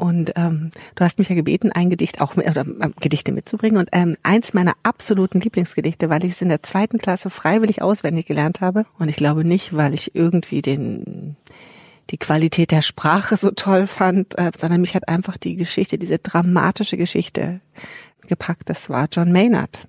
Und 0.00 0.32
ähm, 0.36 0.70
du 0.94 1.04
hast 1.04 1.18
mich 1.18 1.28
ja 1.28 1.34
gebeten, 1.34 1.72
ein 1.72 1.90
Gedicht 1.90 2.22
auch 2.22 2.34
oder 2.34 2.62
äh, 2.62 2.88
Gedichte 3.00 3.32
mitzubringen. 3.32 3.76
Und 3.76 3.90
ähm, 3.92 4.16
eins 4.22 4.54
meiner 4.54 4.72
absoluten 4.82 5.40
Lieblingsgedichte, 5.40 6.08
weil 6.08 6.24
ich 6.24 6.32
es 6.32 6.42
in 6.42 6.48
der 6.48 6.62
zweiten 6.62 6.96
Klasse 6.96 7.28
freiwillig 7.28 7.82
auswendig 7.82 8.24
gelernt 8.24 8.62
habe. 8.62 8.86
Und 8.98 9.10
ich 9.10 9.16
glaube 9.16 9.44
nicht, 9.44 9.76
weil 9.76 9.92
ich 9.92 10.14
irgendwie 10.14 10.62
den 10.62 11.36
die 12.08 12.18
Qualität 12.18 12.72
der 12.72 12.82
Sprache 12.82 13.36
so 13.36 13.50
toll 13.50 13.86
fand, 13.86 14.36
äh, 14.38 14.50
sondern 14.56 14.80
mich 14.80 14.94
hat 14.94 15.08
einfach 15.08 15.36
die 15.36 15.54
Geschichte, 15.54 15.98
diese 15.98 16.18
dramatische 16.18 16.96
Geschichte 16.96 17.60
gepackt. 18.26 18.70
Das 18.70 18.88
war 18.88 19.06
John 19.12 19.32
Maynard. 19.32 19.86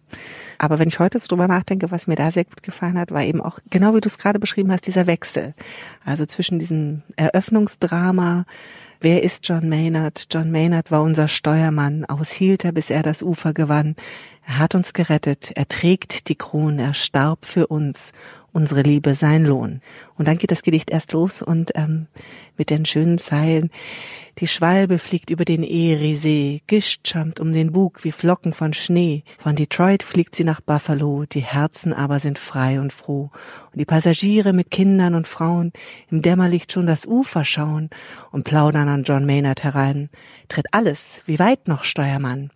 Aber 0.57 0.77
wenn 0.77 0.89
ich 0.89 0.99
heute 0.99 1.19
so 1.19 1.27
drüber 1.27 1.47
nachdenke, 1.47 1.89
was 1.89 2.05
mir 2.05 2.15
da 2.15 2.29
sehr 2.29 2.43
gut 2.43 2.61
gefallen 2.63 2.99
hat, 2.99 3.11
war 3.11 3.23
eben 3.23 3.41
auch, 3.41 3.59
genau 3.69 3.95
wie 3.95 4.01
du 4.01 4.07
es 4.07 4.17
gerade 4.17 4.39
beschrieben 4.39 4.71
hast, 4.71 4.85
dieser 4.85 5.07
Wechsel. 5.07 5.55
Also 6.03 6.25
zwischen 6.25 6.59
diesem 6.59 7.01
Eröffnungsdrama, 7.15 8.45
Wer 9.03 9.23
ist 9.23 9.47
John 9.47 9.67
Maynard? 9.67 10.27
John 10.29 10.51
Maynard 10.51 10.91
war 10.91 11.01
unser 11.01 11.27
Steuermann, 11.27 12.05
aushielt 12.05 12.63
er, 12.65 12.71
bis 12.71 12.91
er 12.91 13.01
das 13.01 13.23
Ufer 13.23 13.51
gewann. 13.51 13.95
Er 14.45 14.59
hat 14.59 14.75
uns 14.75 14.93
gerettet, 14.93 15.53
er 15.55 15.67
trägt 15.67 16.29
die 16.29 16.35
Krone, 16.35 16.83
er 16.83 16.93
starb 16.93 17.47
für 17.47 17.65
uns, 17.65 18.13
unsere 18.53 18.81
Liebe 18.81 19.15
sein 19.15 19.45
Lohn. 19.45 19.81
Und 20.17 20.27
dann 20.27 20.37
geht 20.37 20.51
das 20.51 20.63
Gedicht 20.63 20.89
erst 20.89 21.13
los 21.13 21.41
und 21.41 21.71
ähm, 21.75 22.07
mit 22.57 22.69
den 22.69 22.85
schönen 22.85 23.17
Zeilen. 23.17 23.71
Die 24.37 24.47
Schwalbe 24.47 24.97
fliegt 24.97 25.29
über 25.29 25.45
den 25.45 25.63
Eriesee, 25.63 26.61
Gischt 26.67 27.07
schäumt 27.07 27.39
um 27.39 27.53
den 27.53 27.71
Bug 27.73 28.03
wie 28.03 28.11
Flocken 28.11 28.53
von 28.53 28.73
Schnee. 28.73 29.23
Von 29.37 29.55
Detroit 29.55 30.03
fliegt 30.03 30.35
sie 30.35 30.43
nach 30.43 30.61
Buffalo, 30.61 31.25
die 31.25 31.41
Herzen 31.41 31.93
aber 31.93 32.19
sind 32.19 32.39
frei 32.39 32.79
und 32.79 32.93
froh. 32.93 33.29
Und 33.71 33.79
die 33.79 33.85
Passagiere 33.85 34.53
mit 34.53 34.71
Kindern 34.71 35.15
und 35.15 35.27
Frauen 35.27 35.73
im 36.09 36.21
Dämmerlicht 36.21 36.71
schon 36.71 36.87
das 36.87 37.05
Ufer 37.05 37.43
schauen 37.45 37.89
und 38.31 38.43
plaudern 38.43 38.87
an 38.87 39.03
John 39.03 39.25
Maynard 39.25 39.63
herein. 39.63 40.09
Tritt 40.47 40.67
alles, 40.71 41.21
wie 41.25 41.39
weit 41.39 41.67
noch, 41.67 41.83
Steuermann? 41.83 42.51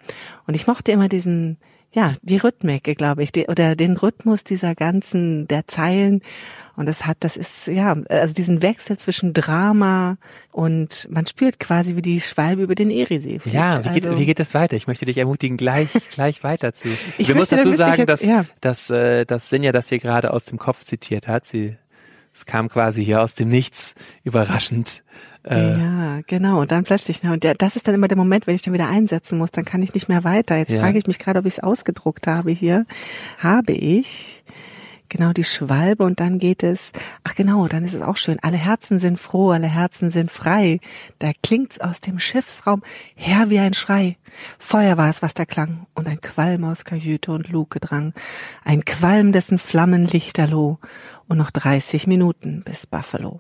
Und 0.48 0.54
ich 0.56 0.68
mochte 0.68 0.92
immer 0.92 1.10
diesen, 1.10 1.58
ja, 1.96 2.16
die 2.22 2.36
Rhythmik, 2.36 2.84
glaube 2.98 3.24
ich, 3.24 3.32
die, 3.32 3.46
oder 3.48 3.78
den 3.78 3.96
Rhythmus 3.96 4.44
dieser 4.44 4.76
ganzen, 4.76 5.48
der 5.48 5.66
Zeilen. 5.68 6.22
Und 6.76 6.88
das 6.88 7.06
hat, 7.06 7.18
das 7.22 7.38
ist, 7.38 7.68
ja, 7.68 7.96
also 8.10 8.34
diesen 8.34 8.62
Wechsel 8.62 8.98
zwischen 8.98 9.32
Drama 9.32 10.18
und 10.52 11.08
man 11.10 11.26
spürt 11.26 11.58
quasi, 11.58 11.96
wie 11.96 12.02
die 12.02 12.20
Schwalbe 12.20 12.64
über 12.64 12.76
den 12.76 12.92
Eriesee 12.92 13.40
fliegt. 13.40 13.56
Ja, 13.56 13.82
wie 13.86 13.90
geht, 13.92 14.06
also, 14.06 14.20
wie 14.20 14.26
geht 14.26 14.40
das 14.40 14.54
weiter? 14.54 14.76
Ich 14.76 14.88
möchte 14.88 15.06
dich 15.06 15.18
ermutigen, 15.18 15.56
gleich, 15.56 15.90
gleich 16.12 16.44
weiter 16.44 16.74
zu. 16.74 16.90
Ich 17.18 17.30
Wir 17.30 17.36
müssen 17.36 17.60
dazu 17.60 17.72
sagen, 17.72 18.00
jetzt, 18.00 18.10
dass, 18.10 18.26
ja. 18.26 18.44
dass, 18.60 18.90
äh, 18.90 19.26
dass 19.26 19.50
Sinja 19.50 19.72
das 19.72 19.88
hier 19.88 20.00
gerade 20.00 20.34
aus 20.34 20.44
dem 20.44 20.60
Kopf 20.60 20.84
zitiert 20.84 21.30
hat. 21.30 21.46
Sie, 21.46 21.78
es 22.34 22.46
kam 22.46 22.68
quasi 22.68 23.06
hier 23.06 23.22
aus 23.22 23.36
dem 23.36 23.48
Nichts 23.48 23.96
überraschend. 24.26 25.02
Äh, 25.48 25.80
ja, 25.80 26.22
genau. 26.26 26.62
Und 26.62 26.72
dann 26.72 26.84
plötzlich, 26.84 27.24
und 27.24 27.44
der, 27.44 27.56
das 27.56 27.76
ist 27.76 27.88
dann 27.88 27.96
immer 27.96 28.08
der 28.08 28.18
Moment, 28.18 28.48
wenn 28.48 28.56
ich 28.56 28.64
dann 28.64 28.74
wieder 28.74 28.90
einsetzen 28.90 29.38
muss, 29.38 29.52
dann 29.52 29.66
kann 29.66 29.84
ich 29.84 29.94
nicht 29.94 30.10
mehr 30.10 30.24
weiter. 30.24 30.58
Jetzt 30.58 30.72
ja. 30.72 30.80
frage 30.80 30.98
ich 30.98 31.08
mich 31.08 31.20
gerade, 31.20 31.40
ob 31.40 31.46
ich 31.46 31.54
es 31.54 31.60
ausgedruckt 31.60 32.28
habe 32.28 32.52
hier. 32.52 32.86
Habe 33.38 33.74
ich. 33.74 34.44
Genau, 35.08 35.34
die 35.34 35.44
Schwalbe 35.44 36.04
und 36.04 36.20
dann 36.20 36.40
geht 36.40 36.64
es, 36.64 36.92
ach 37.24 37.36
genau, 37.36 37.68
dann 37.68 37.86
ist 37.86 37.94
es 37.94 38.02
auch 38.02 38.18
schön. 38.18 38.40
Alle 38.42 38.58
Herzen 38.58 39.00
sind 39.00 39.20
froh, 39.20 39.52
alle 39.52 39.68
Herzen 39.68 40.10
sind 40.10 40.32
frei. 40.32 40.80
Da 41.20 41.32
klingt's 41.44 41.80
aus 41.80 42.02
dem 42.02 42.20
Schiffsraum 42.20 42.82
her 43.14 43.50
wie 43.50 43.60
ein 43.60 43.76
Schrei. 43.76 44.18
Feuer 44.58 44.98
war 44.98 45.10
es, 45.10 45.22
was 45.22 45.36
da 45.36 45.46
klang 45.46 45.86
und 45.94 46.08
ein 46.08 46.22
Qualm 46.22 46.64
aus 46.64 46.86
Kajüte 46.86 47.32
und 47.32 47.50
Luke 47.50 47.80
drang. 47.80 48.14
Ein 48.64 48.84
Qualm, 48.84 49.32
dessen 49.32 49.60
Flammen 49.60 50.08
lichterloh 50.08 50.80
und 51.28 51.38
noch 51.38 51.52
30 51.52 52.08
Minuten 52.08 52.64
bis 52.64 52.88
Buffalo. 52.88 53.40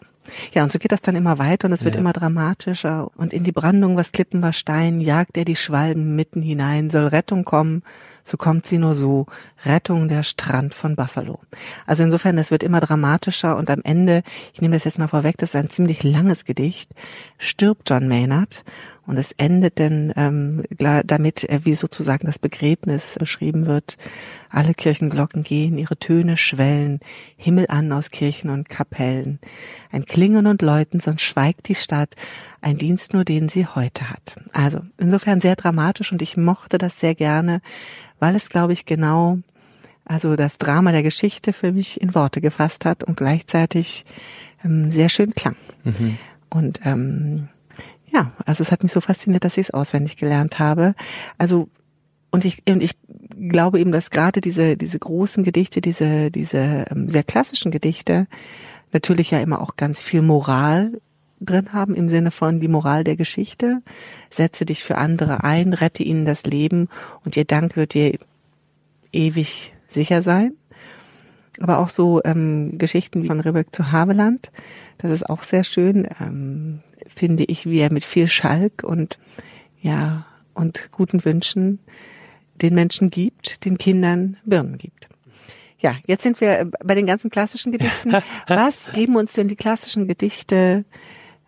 Ja, 0.53 0.63
und 0.63 0.71
so 0.71 0.79
geht 0.79 0.91
das 0.91 1.01
dann 1.01 1.15
immer 1.15 1.39
weiter 1.39 1.67
und 1.67 1.73
es 1.73 1.83
wird 1.83 1.95
ja. 1.95 2.01
immer 2.01 2.13
dramatischer. 2.13 3.09
Und 3.15 3.33
in 3.33 3.43
die 3.43 3.51
Brandung, 3.51 3.97
was 3.97 4.11
Klippen, 4.11 4.41
was 4.41 4.57
Stein, 4.57 4.99
jagt 4.99 5.37
er 5.37 5.45
die 5.45 5.55
Schwalben 5.55 6.15
mitten 6.15 6.41
hinein. 6.41 6.89
Soll 6.89 7.07
Rettung 7.07 7.45
kommen, 7.45 7.83
so 8.23 8.37
kommt 8.37 8.65
sie 8.65 8.77
nur 8.77 8.93
so. 8.93 9.25
Rettung 9.65 10.09
der 10.09 10.23
Strand 10.23 10.73
von 10.73 10.95
Buffalo. 10.95 11.39
Also 11.85 12.03
insofern, 12.03 12.37
es 12.37 12.51
wird 12.51 12.63
immer 12.63 12.79
dramatischer 12.79 13.57
und 13.57 13.69
am 13.69 13.81
Ende, 13.83 14.23
ich 14.53 14.61
nehme 14.61 14.75
das 14.75 14.83
jetzt 14.83 14.99
mal 14.99 15.07
vorweg, 15.07 15.37
das 15.37 15.49
ist 15.49 15.55
ein 15.55 15.69
ziemlich 15.69 16.03
langes 16.03 16.45
Gedicht, 16.45 16.91
stirbt 17.37 17.89
John 17.89 18.07
Maynard 18.07 18.63
und 19.07 19.17
es 19.17 19.31
endet 19.33 19.79
dann 19.79 20.13
ähm, 20.15 20.63
damit, 21.05 21.47
äh, 21.49 21.59
wie 21.63 21.73
sozusagen 21.73 22.27
das 22.27 22.39
Begräbnis 22.39 23.17
beschrieben 23.19 23.67
wird. 23.67 23.97
Alle 24.49 24.73
Kirchenglocken 24.73 25.43
gehen, 25.43 25.77
ihre 25.77 25.97
Töne 25.97 26.37
schwellen, 26.37 26.99
Himmel 27.35 27.67
an 27.69 27.91
aus 27.91 28.09
Kirchen 28.09 28.49
und 28.49 28.69
Kapellen. 28.69 29.39
Ein 29.91 30.05
Klingen 30.05 30.47
und 30.47 30.61
Läuten, 30.61 30.99
sonst 30.99 31.21
schweigt 31.21 31.67
die 31.67 31.75
Stadt, 31.75 32.15
ein 32.61 32.77
Dienst 32.77 33.13
nur, 33.13 33.25
den 33.25 33.49
sie 33.49 33.67
heute 33.67 34.09
hat. 34.09 34.37
Also 34.53 34.79
insofern 34.97 35.41
sehr 35.41 35.55
dramatisch 35.55 36.11
und 36.11 36.21
ich 36.21 36.37
mochte 36.37 36.77
das 36.77 36.99
sehr 36.99 37.15
gerne, 37.15 37.61
weil 38.19 38.35
es, 38.35 38.49
glaube 38.49 38.73
ich, 38.73 38.85
genau 38.85 39.39
also 40.05 40.35
das 40.35 40.59
Drama 40.59 40.91
der 40.91 41.03
Geschichte 41.03 41.51
für 41.51 41.71
mich 41.71 41.99
in 41.99 42.13
Worte 42.13 42.39
gefasst 42.39 42.85
hat 42.85 43.03
und 43.03 43.17
gleichzeitig 43.17 44.05
ähm, 44.63 44.91
sehr 44.91 45.09
schön 45.09 45.33
klang. 45.33 45.55
Mhm. 45.83 46.17
Und 46.49 46.79
ähm, 46.85 47.49
ja, 48.15 48.31
also 48.45 48.63
es 48.63 48.71
hat 48.71 48.81
mich 48.81 48.93
so 48.93 49.01
fasziniert, 49.01 49.43
dass 49.43 49.57
ich 49.57 49.67
es 49.67 49.71
auswendig 49.71 50.15
gelernt 50.15 50.57
habe. 50.57 50.95
Also 51.37 51.67
und 52.31 52.45
ich 52.45 52.63
und 52.67 52.81
ich 52.81 52.97
glaube 53.49 53.79
eben, 53.79 53.91
dass 53.91 54.09
gerade 54.09 54.39
diese 54.41 54.77
diese 54.77 54.97
großen 54.97 55.43
Gedichte, 55.43 55.81
diese 55.81 56.31
diese 56.31 56.85
ähm, 56.89 57.09
sehr 57.09 57.23
klassischen 57.23 57.71
Gedichte 57.71 58.27
natürlich 58.93 59.31
ja 59.31 59.39
immer 59.39 59.61
auch 59.61 59.75
ganz 59.75 60.01
viel 60.01 60.21
Moral 60.21 60.93
drin 61.41 61.73
haben 61.73 61.93
im 61.93 62.07
Sinne 62.07 62.31
von 62.31 62.61
die 62.61 62.69
Moral 62.69 63.03
der 63.03 63.17
Geschichte. 63.17 63.81
Setze 64.29 64.65
dich 64.65 64.83
für 64.83 64.97
andere 64.97 65.43
ein, 65.43 65.73
rette 65.73 66.03
ihnen 66.03 66.25
das 66.25 66.45
Leben 66.45 66.87
und 67.25 67.35
ihr 67.35 67.45
Dank 67.45 67.75
wird 67.75 67.93
dir 67.93 68.17
ewig 69.11 69.73
sicher 69.89 70.21
sein. 70.21 70.53
Aber 71.59 71.79
auch 71.79 71.89
so 71.89 72.21
ähm, 72.23 72.77
Geschichten 72.77 73.23
wie 73.23 73.27
von 73.27 73.39
Ribbeck 73.39 73.73
zu 73.73 73.91
Haveland, 73.91 74.51
das 74.97 75.11
ist 75.11 75.29
auch 75.29 75.43
sehr 75.43 75.63
schön. 75.63 76.07
Ähm, 76.19 76.81
finde 77.07 77.45
ich, 77.45 77.65
wie 77.65 77.79
er 77.79 77.91
mit 77.91 78.03
viel 78.03 78.27
Schalk 78.27 78.83
und 78.83 79.19
ja 79.81 80.25
und 80.53 80.89
guten 80.91 81.23
Wünschen 81.23 81.79
den 82.61 82.73
Menschen 82.73 83.09
gibt, 83.09 83.65
den 83.65 83.77
Kindern 83.77 84.37
Birnen 84.45 84.77
gibt. 84.77 85.07
Ja, 85.79 85.97
jetzt 86.07 86.23
sind 86.23 86.39
wir 86.41 86.71
bei 86.83 86.95
den 86.95 87.05
ganzen 87.05 87.29
klassischen 87.29 87.71
Gedichten. 87.71 88.13
Was 88.47 88.91
geben 88.93 89.15
uns 89.15 89.33
denn 89.33 89.47
die 89.47 89.55
klassischen 89.55 90.07
Gedichte 90.07 90.85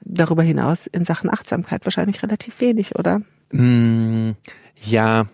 darüber 0.01 0.43
hinaus 0.43 0.87
in 0.87 1.05
Sachen 1.05 1.29
Achtsamkeit? 1.29 1.85
Wahrscheinlich 1.85 2.21
relativ 2.21 2.59
wenig, 2.59 2.95
oder? 2.97 3.21
Mm, 3.51 4.31
ja, 4.83 5.27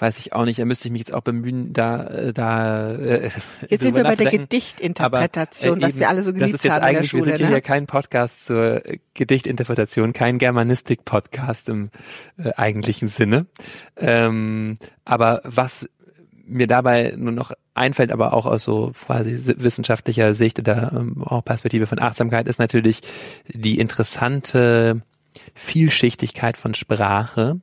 weiß 0.00 0.18
ich 0.18 0.32
auch 0.32 0.44
nicht, 0.44 0.58
da 0.58 0.64
müsste 0.64 0.88
ich 0.88 0.92
mich 0.92 1.00
jetzt 1.00 1.14
auch 1.14 1.22
bemühen, 1.22 1.72
da, 1.72 2.06
äh, 2.06 2.32
da. 2.32 2.92
Äh, 2.92 3.30
jetzt 3.68 3.82
sind 3.82 3.94
wir 3.94 4.02
bei 4.02 4.14
der 4.14 4.30
Gedichtinterpretation, 4.30 5.78
aber, 5.78 5.86
äh, 5.86 5.88
was 5.88 5.98
wir 5.98 6.08
alle 6.08 6.22
so 6.22 6.32
geliebt 6.32 6.44
haben. 6.44 6.52
Das 6.52 6.60
ist 6.60 6.64
jetzt 6.64 6.80
eigentlich, 6.80 7.10
Schule, 7.10 7.26
wir 7.26 7.36
sind 7.36 7.46
ne? 7.46 7.52
hier 7.52 7.60
kein 7.60 7.86
Podcast 7.86 8.46
zur 8.46 8.82
Gedichtinterpretation, 9.14 10.12
kein 10.12 10.38
Germanistik-Podcast 10.38 11.68
im 11.68 11.90
äh, 12.38 12.50
eigentlichen 12.56 13.08
Sinne. 13.08 13.46
Ähm, 13.96 14.78
aber 15.04 15.40
was 15.44 15.88
mir 16.46 16.66
dabei 16.66 17.14
nur 17.16 17.32
noch 17.32 17.52
einfällt, 17.74 18.12
aber 18.12 18.32
auch 18.32 18.46
aus 18.46 18.62
so 18.62 18.92
quasi 18.92 19.36
wissenschaftlicher 19.58 20.34
Sicht 20.34 20.58
oder 20.58 20.92
ähm, 20.94 21.22
auch 21.24 21.44
Perspektive 21.44 21.86
von 21.86 21.98
Achtsamkeit, 21.98 22.46
ist 22.46 22.58
natürlich 22.58 23.00
die 23.48 23.78
interessante 23.78 25.02
Vielschichtigkeit 25.54 26.56
von 26.56 26.74
Sprache 26.74 27.60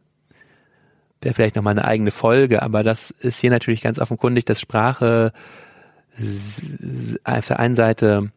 wäre 1.24 1.34
vielleicht 1.34 1.56
nochmal 1.56 1.72
eine 1.72 1.86
eigene 1.86 2.12
Folge, 2.12 2.62
aber 2.62 2.84
das 2.84 3.12
ist 3.12 3.40
hier 3.40 3.50
natürlich 3.50 3.82
ganz 3.82 4.00
offenkundig, 4.00 4.46
dass 4.46 4.60
Sprache 4.60 5.32
auf 7.24 7.48
der 7.48 7.60
einen 7.60 7.76
Seite 7.76 8.32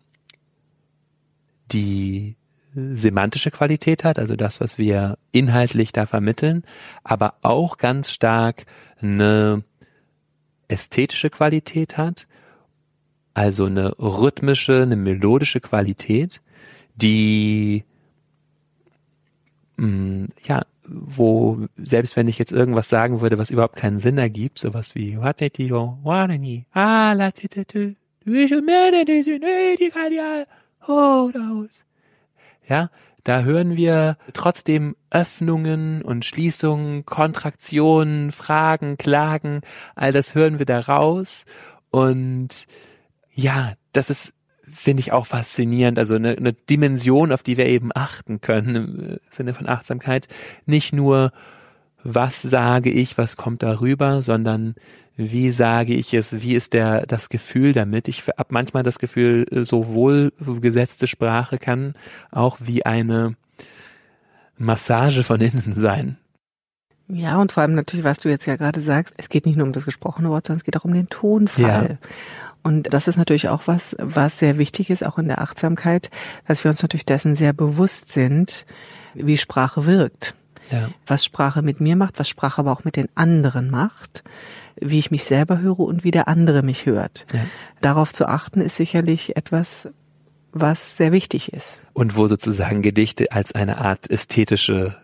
die 1.73 2.37
semantische 2.75 3.50
Qualität 3.50 4.05
hat, 4.05 4.19
also 4.19 4.37
das, 4.37 4.61
was 4.61 4.78
wir 4.78 5.19
inhaltlich 5.33 5.93
da 5.93 6.07
vermitteln, 6.07 6.64
aber 7.05 7.35
auch 7.43 7.78
ganz 7.78 8.11
stark 8.11 8.64
eine 9.00 9.64
ästhetische 10.69 11.31
Qualität 11.31 11.97
hat, 11.97 12.26
also 13.35 13.66
eine 13.66 13.99
rhythmische, 13.99 14.83
eine 14.83 14.97
melodische 14.97 15.61
Qualität, 15.61 16.43
die 16.97 17.85
wo 20.88 21.66
selbst 21.76 22.16
wenn 22.16 22.28
ich 22.28 22.38
jetzt 22.38 22.52
irgendwas 22.52 22.88
sagen 22.88 23.21
würde, 23.21 23.38
was 23.38 23.50
überhaupt 23.50 23.76
keinen 23.76 23.99
Sinn 23.99 24.19
ergibt, 24.19 24.59
sowas 24.59 24.95
wie 24.95 25.16
ja, 32.69 32.90
da 33.25 33.43
hören 33.43 33.76
wir 33.76 34.19
trotzdem 34.35 34.95
Öffnungen 35.11 36.02
und 36.02 36.25
Schließungen, 36.25 37.05
Kontraktionen, 37.07 38.31
Fragen, 38.31 38.99
Klagen, 38.99 39.62
all 39.95 40.12
das 40.12 40.35
hören 40.35 40.59
wir 40.59 40.66
da 40.66 40.81
raus. 40.81 41.45
Und 41.90 42.66
ja, 43.33 43.75
das 43.93 44.11
ist, 44.11 44.33
finde 44.76 45.00
ich 45.00 45.12
auch 45.12 45.26
faszinierend. 45.26 45.99
Also 45.99 46.14
eine, 46.14 46.37
eine 46.37 46.52
Dimension, 46.52 47.33
auf 47.33 47.42
die 47.42 47.56
wir 47.56 47.66
eben 47.66 47.90
achten 47.95 48.40
können 48.40 48.76
im 48.76 49.18
Sinne 49.30 49.54
von 49.54 49.68
Achtsamkeit. 49.68 50.28
Nicht 50.66 50.92
nur, 50.92 51.33
was 52.04 52.42
sage 52.42 52.90
ich, 52.90 53.18
was 53.18 53.37
kommt 53.37 53.62
darüber, 53.62 54.23
sondern 54.23 54.75
wie 55.16 55.50
sage 55.50 55.95
ich 55.95 56.12
es, 56.12 56.42
wie 56.42 56.54
ist 56.54 56.75
der, 56.75 57.06
das 57.06 57.30
Gefühl 57.30 57.73
damit? 57.73 58.06
Ich 58.06 58.28
habe 58.28 58.49
manchmal 58.50 58.83
das 58.83 58.99
Gefühl, 58.99 59.47
sowohl 59.64 60.33
gesetzte 60.61 61.06
Sprache 61.06 61.56
kann 61.56 61.95
auch 62.30 62.59
wie 62.61 62.85
eine 62.85 63.35
Massage 64.59 65.23
von 65.23 65.40
innen 65.40 65.75
sein. 65.75 66.18
Ja, 67.09 67.40
und 67.40 67.52
vor 67.52 67.62
allem 67.62 67.75
natürlich, 67.75 68.04
was 68.04 68.18
du 68.18 68.28
jetzt 68.28 68.47
ja 68.47 68.56
gerade 68.56 68.80
sagst, 68.80 69.14
es 69.16 69.28
geht 69.28 69.47
nicht 69.47 69.56
nur 69.56 69.66
um 69.66 69.73
das 69.73 69.85
gesprochene 69.85 70.28
Wort, 70.28 70.47
sondern 70.47 70.59
es 70.59 70.64
geht 70.64 70.76
auch 70.76 70.85
um 70.85 70.92
den 70.92 71.09
Tonfall. 71.09 71.99
Ja. 72.00 72.09
Und 72.66 72.92
das 72.92 73.06
ist 73.06 73.16
natürlich 73.16 73.49
auch 73.49 73.62
was, 73.66 73.94
was 74.00 74.40
sehr 74.40 74.58
wichtig 74.58 74.90
ist, 74.90 75.06
auch 75.06 75.18
in 75.18 75.28
der 75.28 75.40
Achtsamkeit, 75.40 76.11
dass 76.46 76.64
wir 76.64 76.70
uns 76.70 76.82
natürlich 76.82 77.06
dessen 77.06 77.37
sehr 77.37 77.52
bewusst 77.52 78.12
sind, 78.12 78.66
wie 79.14 79.37
Sprache 79.37 79.87
wirkt. 79.87 80.35
Ja. 80.70 80.90
Was 81.06 81.25
Sprache 81.25 81.62
mit 81.62 81.80
mir 81.80 81.94
macht, 81.94 82.18
was 82.18 82.28
Sprache 82.28 82.61
aber 82.61 82.73
auch 82.73 82.82
mit 82.82 82.96
den 82.96 83.08
anderen 83.14 83.70
macht 83.70 84.25
wie 84.78 84.99
ich 84.99 85.11
mich 85.11 85.25
selber 85.25 85.58
höre 85.58 85.80
und 85.80 86.04
wie 86.04 86.11
der 86.11 86.28
andere 86.28 86.62
mich 86.62 86.87
hört. 86.87 87.26
Ja. 87.32 87.40
Darauf 87.80 88.12
zu 88.12 88.26
achten 88.26 88.61
ist 88.61 88.76
sicherlich 88.76 89.37
etwas, 89.37 89.88
was 90.52 90.96
sehr 90.96 91.12
wichtig 91.12 91.52
ist. 91.52 91.80
Und 91.92 92.16
wo 92.16 92.26
sozusagen 92.26 92.82
Gedichte 92.82 93.32
als 93.32 93.54
eine 93.54 93.78
Art 93.78 94.11
ästhetische 94.11 94.96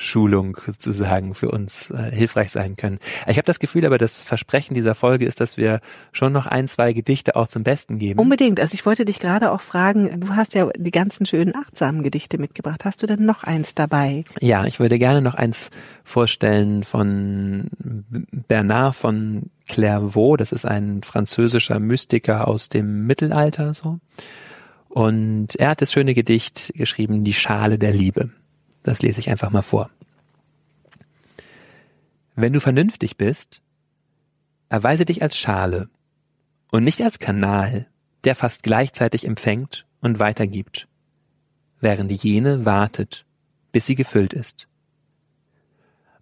Schulung 0.00 0.56
sozusagen 0.64 1.34
für 1.34 1.50
uns 1.50 1.90
äh, 1.90 2.10
hilfreich 2.10 2.50
sein 2.50 2.76
können. 2.76 2.98
Ich 3.26 3.36
habe 3.36 3.44
das 3.44 3.58
Gefühl, 3.58 3.84
aber 3.84 3.98
das 3.98 4.22
Versprechen 4.22 4.72
dieser 4.72 4.94
Folge 4.94 5.26
ist, 5.26 5.40
dass 5.40 5.58
wir 5.58 5.80
schon 6.12 6.32
noch 6.32 6.46
ein, 6.46 6.66
zwei 6.68 6.94
Gedichte 6.94 7.36
auch 7.36 7.48
zum 7.48 7.64
Besten 7.64 7.98
geben. 7.98 8.18
Unbedingt. 8.18 8.60
Also 8.60 8.72
ich 8.74 8.86
wollte 8.86 9.04
dich 9.04 9.18
gerade 9.18 9.52
auch 9.52 9.60
fragen, 9.60 10.20
du 10.20 10.30
hast 10.30 10.54
ja 10.54 10.70
die 10.74 10.90
ganzen 10.90 11.26
schönen 11.26 11.54
achtsamen 11.54 12.02
Gedichte 12.02 12.38
mitgebracht. 12.38 12.86
Hast 12.86 13.02
du 13.02 13.06
denn 13.06 13.26
noch 13.26 13.44
eins 13.44 13.74
dabei? 13.74 14.24
Ja, 14.40 14.64
ich 14.64 14.80
würde 14.80 14.98
gerne 14.98 15.20
noch 15.20 15.34
eins 15.34 15.70
vorstellen 16.02 16.82
von 16.82 17.68
Bernard 18.48 18.96
von 18.96 19.50
Clairvaux. 19.68 20.38
Das 20.38 20.52
ist 20.52 20.64
ein 20.64 21.02
französischer 21.02 21.78
Mystiker 21.78 22.48
aus 22.48 22.70
dem 22.70 23.06
Mittelalter 23.06 23.74
so. 23.74 23.98
Und 24.88 25.56
er 25.56 25.68
hat 25.68 25.82
das 25.82 25.92
schöne 25.92 26.14
Gedicht 26.14 26.72
geschrieben, 26.74 27.22
Die 27.22 27.34
Schale 27.34 27.78
der 27.78 27.92
Liebe. 27.92 28.30
Das 28.82 29.02
lese 29.02 29.20
ich 29.20 29.30
einfach 29.30 29.50
mal 29.50 29.62
vor. 29.62 29.90
Wenn 32.34 32.52
du 32.52 32.60
vernünftig 32.60 33.16
bist, 33.16 33.60
erweise 34.68 35.04
dich 35.04 35.22
als 35.22 35.36
Schale 35.36 35.90
und 36.70 36.84
nicht 36.84 37.02
als 37.02 37.18
Kanal, 37.18 37.86
der 38.24 38.34
fast 38.34 38.62
gleichzeitig 38.62 39.26
empfängt 39.26 39.86
und 40.00 40.18
weitergibt, 40.18 40.88
während 41.80 42.10
jene 42.12 42.64
wartet, 42.64 43.26
bis 43.72 43.86
sie 43.86 43.94
gefüllt 43.94 44.32
ist. 44.32 44.68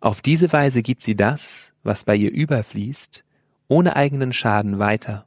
Auf 0.00 0.22
diese 0.22 0.52
Weise 0.52 0.82
gibt 0.82 1.02
sie 1.02 1.16
das, 1.16 1.72
was 1.82 2.04
bei 2.04 2.14
ihr 2.14 2.32
überfließt, 2.32 3.24
ohne 3.66 3.96
eigenen 3.96 4.32
Schaden 4.32 4.78
weiter. 4.78 5.26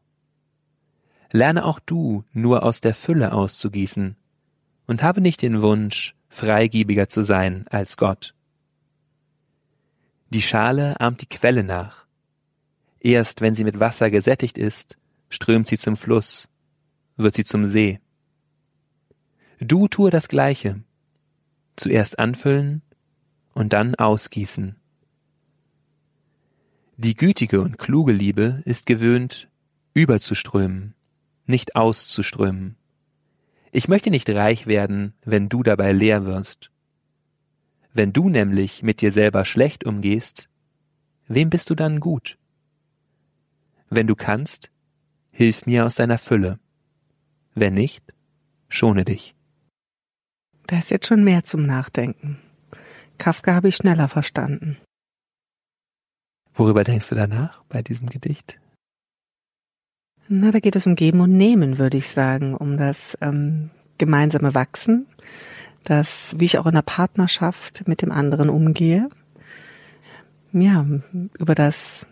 Lerne 1.31 1.65
auch 1.65 1.79
du 1.79 2.23
nur 2.33 2.63
aus 2.63 2.81
der 2.81 2.93
Fülle 2.93 3.33
auszugießen 3.33 4.15
und 4.87 5.03
habe 5.03 5.21
nicht 5.21 5.41
den 5.41 5.61
Wunsch, 5.61 6.15
freigebiger 6.31 7.09
zu 7.09 7.23
sein 7.23 7.65
als 7.69 7.97
Gott. 7.97 8.33
Die 10.29 10.41
Schale 10.41 10.99
ahmt 10.99 11.21
die 11.21 11.27
Quelle 11.27 11.63
nach. 11.63 12.05
Erst 13.01 13.41
wenn 13.41 13.53
sie 13.53 13.65
mit 13.65 13.79
Wasser 13.79 14.09
gesättigt 14.09 14.57
ist, 14.57 14.97
strömt 15.29 15.67
sie 15.67 15.77
zum 15.77 15.97
Fluss, 15.97 16.47
wird 17.17 17.35
sie 17.35 17.43
zum 17.43 17.65
See. 17.65 17.99
Du 19.59 19.87
tue 19.87 20.09
das 20.09 20.29
Gleiche. 20.29 20.81
Zuerst 21.75 22.17
anfüllen 22.17 22.81
und 23.53 23.73
dann 23.73 23.95
ausgießen. 23.95 24.77
Die 26.95 27.15
gütige 27.15 27.61
und 27.61 27.77
kluge 27.77 28.13
Liebe 28.13 28.61
ist 28.65 28.85
gewöhnt, 28.85 29.49
überzuströmen, 29.93 30.93
nicht 31.45 31.75
auszuströmen. 31.75 32.77
Ich 33.71 33.87
möchte 33.87 34.09
nicht 34.09 34.29
reich 34.29 34.67
werden, 34.67 35.13
wenn 35.23 35.47
du 35.47 35.63
dabei 35.63 35.93
leer 35.93 36.25
wirst. 36.25 36.71
Wenn 37.93 38.13
du 38.13 38.29
nämlich 38.29 38.83
mit 38.83 39.01
dir 39.01 39.11
selber 39.11 39.45
schlecht 39.45 39.85
umgehst, 39.85 40.49
wem 41.27 41.49
bist 41.49 41.69
du 41.69 41.75
dann 41.75 41.99
gut? 41.99 42.37
Wenn 43.89 44.07
du 44.07 44.15
kannst, 44.15 44.71
hilf 45.31 45.65
mir 45.65 45.85
aus 45.85 45.95
deiner 45.95 46.17
Fülle. 46.17 46.59
Wenn 47.55 47.73
nicht, 47.73 48.13
schone 48.69 49.05
dich. 49.05 49.35
Da 50.67 50.79
ist 50.79 50.91
jetzt 50.91 51.07
schon 51.07 51.23
mehr 51.23 51.43
zum 51.43 51.65
Nachdenken. 51.65 52.39
Kafka 53.17 53.53
habe 53.53 53.69
ich 53.69 53.75
schneller 53.75 54.07
verstanden. 54.07 54.77
Worüber 56.53 56.83
denkst 56.83 57.09
du 57.09 57.15
danach 57.15 57.63
bei 57.65 57.81
diesem 57.81 58.09
Gedicht? 58.09 58.59
Na, 60.33 60.49
da 60.49 60.61
geht 60.61 60.77
es 60.77 60.87
um 60.87 60.95
Geben 60.95 61.19
und 61.19 61.35
Nehmen, 61.35 61.77
würde 61.77 61.97
ich 61.97 62.07
sagen, 62.07 62.55
um 62.55 62.77
das 62.77 63.17
ähm, 63.19 63.69
gemeinsame 63.97 64.53
Wachsen, 64.53 65.05
das, 65.83 66.35
wie 66.37 66.45
ich 66.45 66.57
auch 66.57 66.67
in 66.67 66.73
der 66.73 66.83
Partnerschaft 66.83 67.85
mit 67.85 68.01
dem 68.01 68.13
anderen 68.13 68.49
umgehe. 68.49 69.09
Ja, 70.53 70.85
über 71.37 71.53
das, 71.53 72.07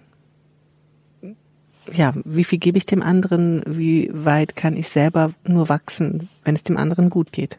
ja, 1.93 2.13
wie 2.25 2.43
viel 2.43 2.60
gebe 2.60 2.77
ich 2.77 2.86
dem 2.86 3.01
anderen, 3.01 3.63
wie 3.65 4.12
weit 4.13 4.58
kann 4.58 4.75
ich 4.75 4.89
selber 4.89 5.34
nur 5.47 5.69
wachsen, 5.69 6.27
wenn 6.43 6.55
es 6.55 6.63
dem 6.63 6.75
anderen 6.75 7.10
gut 7.10 7.32
geht. 7.32 7.58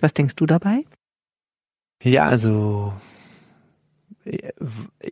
Was 0.00 0.14
denkst 0.14 0.34
du 0.34 0.46
dabei? 0.46 0.84
Ja, 2.02 2.26
also 2.26 2.92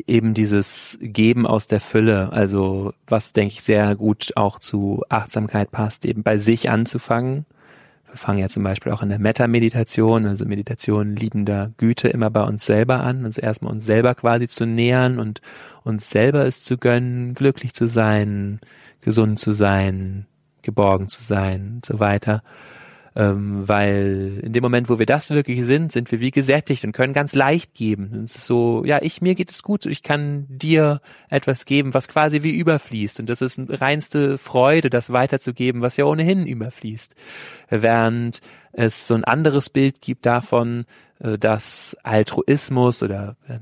eben 0.06 0.34
dieses 0.34 0.98
Geben 1.00 1.46
aus 1.46 1.66
der 1.66 1.80
Fülle, 1.80 2.32
also 2.32 2.92
was 3.06 3.32
denke 3.32 3.54
ich 3.54 3.62
sehr 3.62 3.94
gut 3.96 4.32
auch 4.36 4.58
zu 4.58 5.02
Achtsamkeit 5.08 5.70
passt, 5.70 6.04
eben 6.04 6.22
bei 6.22 6.38
sich 6.38 6.70
anzufangen. 6.70 7.46
Wir 8.08 8.16
fangen 8.16 8.38
ja 8.38 8.48
zum 8.48 8.62
Beispiel 8.62 8.92
auch 8.92 9.02
in 9.02 9.08
der 9.08 9.18
Metta-Meditation, 9.18 10.26
also 10.26 10.44
Meditation 10.44 11.16
liebender 11.16 11.72
Güte 11.76 12.08
immer 12.08 12.30
bei 12.30 12.42
uns 12.42 12.64
selber 12.64 13.00
an, 13.00 13.24
also 13.24 13.40
erstmal 13.40 13.72
uns 13.72 13.84
selber 13.84 14.14
quasi 14.14 14.48
zu 14.48 14.66
nähern 14.66 15.18
und 15.18 15.40
uns 15.82 16.10
selber 16.10 16.46
es 16.46 16.64
zu 16.64 16.78
gönnen, 16.78 17.34
glücklich 17.34 17.72
zu 17.74 17.86
sein, 17.86 18.60
gesund 19.00 19.38
zu 19.38 19.52
sein, 19.52 20.26
geborgen 20.62 21.08
zu 21.08 21.22
sein 21.22 21.74
und 21.76 21.86
so 21.86 22.00
weiter 22.00 22.42
ähm, 23.16 23.66
weil 23.66 24.40
in 24.42 24.52
dem 24.52 24.62
Moment, 24.62 24.90
wo 24.90 24.98
wir 24.98 25.06
das 25.06 25.30
wirklich 25.30 25.64
sind, 25.64 25.90
sind 25.90 26.12
wir 26.12 26.20
wie 26.20 26.30
gesättigt 26.30 26.84
und 26.84 26.92
können 26.92 27.14
ganz 27.14 27.34
leicht 27.34 27.72
geben. 27.74 28.10
Und 28.12 28.24
es 28.24 28.36
ist 28.36 28.46
so, 28.46 28.84
ja, 28.84 29.00
ich, 29.00 29.22
mir 29.22 29.34
geht 29.34 29.50
es 29.50 29.62
gut, 29.62 29.86
ich 29.86 30.02
kann 30.02 30.44
dir 30.50 31.00
etwas 31.30 31.64
geben, 31.64 31.94
was 31.94 32.08
quasi 32.08 32.42
wie 32.42 32.54
überfließt. 32.54 33.18
Und 33.20 33.30
das 33.30 33.40
ist 33.40 33.58
reinste 33.68 34.36
Freude, 34.36 34.90
das 34.90 35.12
weiterzugeben, 35.12 35.80
was 35.80 35.96
ja 35.96 36.04
ohnehin 36.04 36.46
überfließt. 36.46 37.14
Während 37.70 38.42
es 38.72 39.06
so 39.06 39.14
ein 39.14 39.24
anderes 39.24 39.70
Bild 39.70 40.02
gibt 40.02 40.26
davon, 40.26 40.84
äh, 41.18 41.38
dass 41.38 41.96
Altruismus 42.02 43.02
oder 43.02 43.36
äh, 43.48 43.58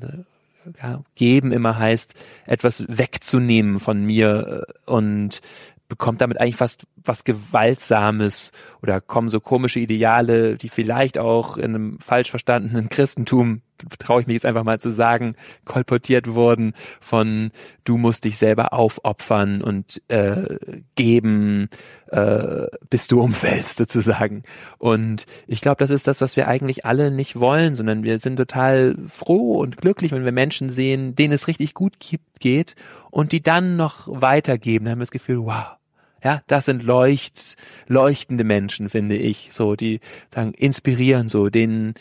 ja, 0.83 1.03
geben 1.15 1.53
immer 1.53 1.79
heißt, 1.79 2.15
etwas 2.47 2.85
wegzunehmen 2.89 3.79
von 3.79 4.05
mir 4.05 4.67
äh, 4.67 4.91
und 4.91 5.41
bekommt 5.89 6.21
damit 6.21 6.41
eigentlich 6.41 6.57
fast 6.57 6.87
was 6.97 7.25
Gewaltsames 7.25 8.53
oder 8.83 9.01
kommen 9.01 9.29
so 9.29 9.41
komische 9.41 9.81
Ideale, 9.81 10.57
die 10.57 10.69
vielleicht 10.69 11.19
auch 11.19 11.57
in 11.57 11.75
einem 11.75 12.01
falsch 12.01 12.31
verstandenen 12.31 12.89
Christentum 12.89 13.63
traue 13.99 14.21
ich 14.21 14.27
mich 14.27 14.35
jetzt 14.35 14.47
einfach 14.47 14.65
mal 14.65 14.81
zu 14.81 14.91
sagen, 14.91 15.35
kolportiert 15.65 16.35
wurden 16.35 16.75
von 17.01 17.51
du 17.85 17.99
musst 17.99 18.25
dich 18.25 18.39
selber 18.39 18.73
aufopfern 18.73 19.63
und 19.63 20.03
äh, 20.09 20.59
geben, 20.95 21.69
äh, 22.09 22.67
bis 22.89 23.09
du 23.09 23.21
umfällst 23.21 23.77
sozusagen. 23.77 24.45
Und 24.79 25.27
ich 25.47 25.61
glaube, 25.61 25.79
das 25.79 25.91
ist 25.91 26.07
das, 26.07 26.21
was 26.21 26.37
wir 26.37 26.49
eigentlich 26.49 26.85
alle 26.87 27.11
nicht 27.11 27.39
wollen, 27.39 27.75
sondern 27.75 28.03
wir 28.03 28.19
sind 28.19 28.37
total 28.37 28.97
froh 29.07 29.59
und 29.59 29.77
glücklich, 29.77 30.13
wenn 30.13 30.25
wir 30.25 30.33
Menschen 30.33 30.71
sehen, 30.71 31.15
denen 31.15 31.33
es 31.33 31.49
richtig 31.49 31.75
gut 31.75 31.95
geht 32.41 32.77
und 33.15 33.31
die 33.31 33.45
dann 33.45 33.77
noch 33.77 34.09
weitergeben. 34.09 34.87
Da 34.87 34.91
haben 34.91 34.99
wir 34.99 35.03
das 35.03 35.13
Gefühl, 35.13 35.39
wow, 35.45 35.77
ja, 36.25 36.43
das 36.49 36.65
sind 36.65 36.83
leucht, 36.83 37.55
leuchtende 37.87 38.43
Menschen, 38.43 38.89
finde 38.89 39.17
ich, 39.17 39.51
so, 39.53 39.77
die 39.77 40.01
sagen, 40.35 40.53
inspirieren 40.53 41.29
so, 41.29 41.49
denen, 41.49 41.95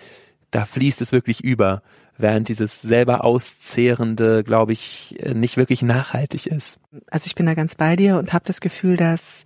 da 0.49 0.65
fließt 0.65 1.01
es 1.01 1.11
wirklich 1.11 1.43
über, 1.43 1.83
während 2.17 2.49
dieses 2.49 2.81
selber 2.81 3.23
auszehrende, 3.23 4.43
glaube 4.43 4.71
ich, 4.71 5.15
nicht 5.35 5.55
wirklich 5.55 5.83
nachhaltig 5.83 6.47
ist. 6.47 6.79
Also 7.11 7.27
ich 7.27 7.35
bin 7.35 7.45
da 7.45 7.53
ganz 7.53 7.75
bei 7.75 7.95
dir 7.95 8.17
und 8.17 8.33
habe 8.33 8.45
das 8.45 8.59
Gefühl, 8.59 8.97
dass, 8.97 9.45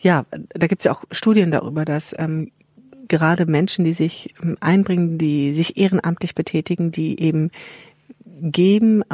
ja, 0.00 0.26
da 0.48 0.66
gibt's 0.66 0.84
ja 0.84 0.92
auch 0.92 1.04
Studien 1.12 1.52
darüber, 1.52 1.84
dass 1.84 2.16
ähm, 2.18 2.50
gerade 3.06 3.46
Menschen, 3.46 3.84
die 3.84 3.92
sich 3.92 4.34
ähm, 4.42 4.56
einbringen, 4.58 5.18
die 5.18 5.54
sich 5.54 5.76
ehrenamtlich 5.76 6.34
betätigen, 6.34 6.90
die 6.90 7.20
eben 7.20 7.52
geben, 8.40 9.04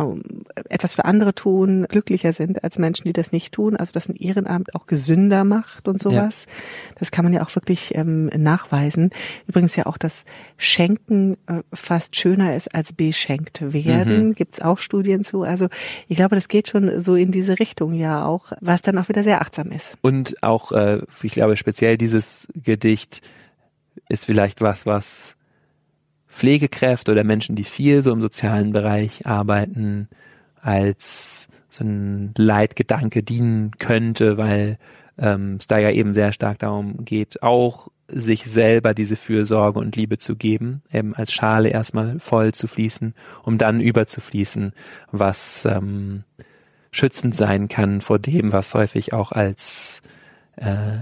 etwas 0.69 0.95
für 0.95 1.05
andere 1.05 1.35
tun, 1.35 1.87
glücklicher 1.89 2.33
sind 2.33 2.63
als 2.65 2.79
Menschen, 2.79 3.05
die 3.05 3.13
das 3.13 3.33
nicht 3.33 3.53
tun. 3.53 3.77
Also 3.77 3.93
dass 3.93 4.09
ein 4.09 4.17
Ehrenamt 4.17 4.75
auch 4.75 4.87
gesünder 4.87 5.45
macht 5.45 5.89
und 5.89 6.01
sowas. 6.01 6.47
Ja. 6.47 6.95
Das 6.99 7.11
kann 7.11 7.25
man 7.25 7.33
ja 7.33 7.43
auch 7.43 7.55
wirklich 7.55 7.95
ähm, 7.95 8.27
nachweisen. 8.27 9.11
Übrigens 9.47 9.77
ja 9.77 9.87
auch, 9.87 9.99
dass 9.99 10.25
Schenken 10.57 11.37
äh, 11.47 11.63
fast 11.73 12.17
schöner 12.17 12.57
ist 12.57 12.75
als 12.75 12.93
beschenkt 12.93 13.73
werden. 13.73 14.29
Mhm. 14.29 14.35
Gibt's 14.35 14.61
auch 14.61 14.79
Studien 14.79 15.25
zu. 15.25 15.43
Also 15.43 15.69
ich 16.09 16.17
glaube, 16.17 16.35
das 16.35 16.49
geht 16.49 16.69
schon 16.69 17.01
so 17.01 17.15
in 17.15 17.33
diese 17.33 17.59
Richtung 17.59 17.95
ja 17.95 18.25
auch, 18.25 18.53
was 18.61 18.83
dann 18.83 18.99
auch 18.99 19.09
wieder 19.09 19.23
sehr 19.23 19.41
achtsam 19.41 19.71
ist. 19.71 19.97
Und 20.03 20.43
auch, 20.43 20.73
äh, 20.73 21.01
ich 21.23 21.33
glaube, 21.33 21.57
speziell 21.57 21.97
dieses 21.97 22.49
Gedicht 22.55 23.23
ist 24.09 24.25
vielleicht 24.25 24.61
was, 24.61 24.87
was 24.87 25.37
Pflegekräfte 26.29 27.13
oder 27.13 27.25
Menschen, 27.25 27.57
die 27.57 27.65
viel 27.65 28.03
so 28.03 28.13
im 28.13 28.21
sozialen 28.21 28.73
Bereich 28.73 29.27
arbeiten, 29.27 30.09
als 30.63 31.49
so 31.69 31.85
ein 31.85 32.33
Leitgedanke 32.37 33.23
dienen 33.23 33.73
könnte, 33.79 34.37
weil 34.37 34.79
ähm, 35.19 35.57
es 35.59 35.67
da 35.67 35.79
ja 35.79 35.91
eben 35.91 36.15
sehr 36.15 36.33
stark 36.33 36.59
darum 36.59 37.05
geht, 37.05 37.43
auch 37.43 37.89
sich 38.09 38.45
selber 38.45 38.93
diese 38.95 39.17
Fürsorge 39.17 39.79
und 39.79 39.95
Liebe 39.95 40.19
zu 40.19 40.35
geben, 40.35 40.83
eben 40.93 41.15
als 41.15 41.33
Schale 41.33 41.69
erstmal 41.69 42.19
voll 42.19 42.53
zu 42.53 42.67
fließen, 42.67 43.15
um 43.45 43.57
dann 43.57 43.81
überzufließen, 43.81 44.73
was 45.13 45.65
ähm, 45.65 46.25
schützend 46.91 47.35
sein 47.35 47.69
kann 47.69 48.01
vor 48.01 48.19
dem, 48.19 48.53
was 48.53 48.75
häufig 48.75 49.13
auch 49.13 49.31
als 49.31 50.03
äh, 50.57 50.99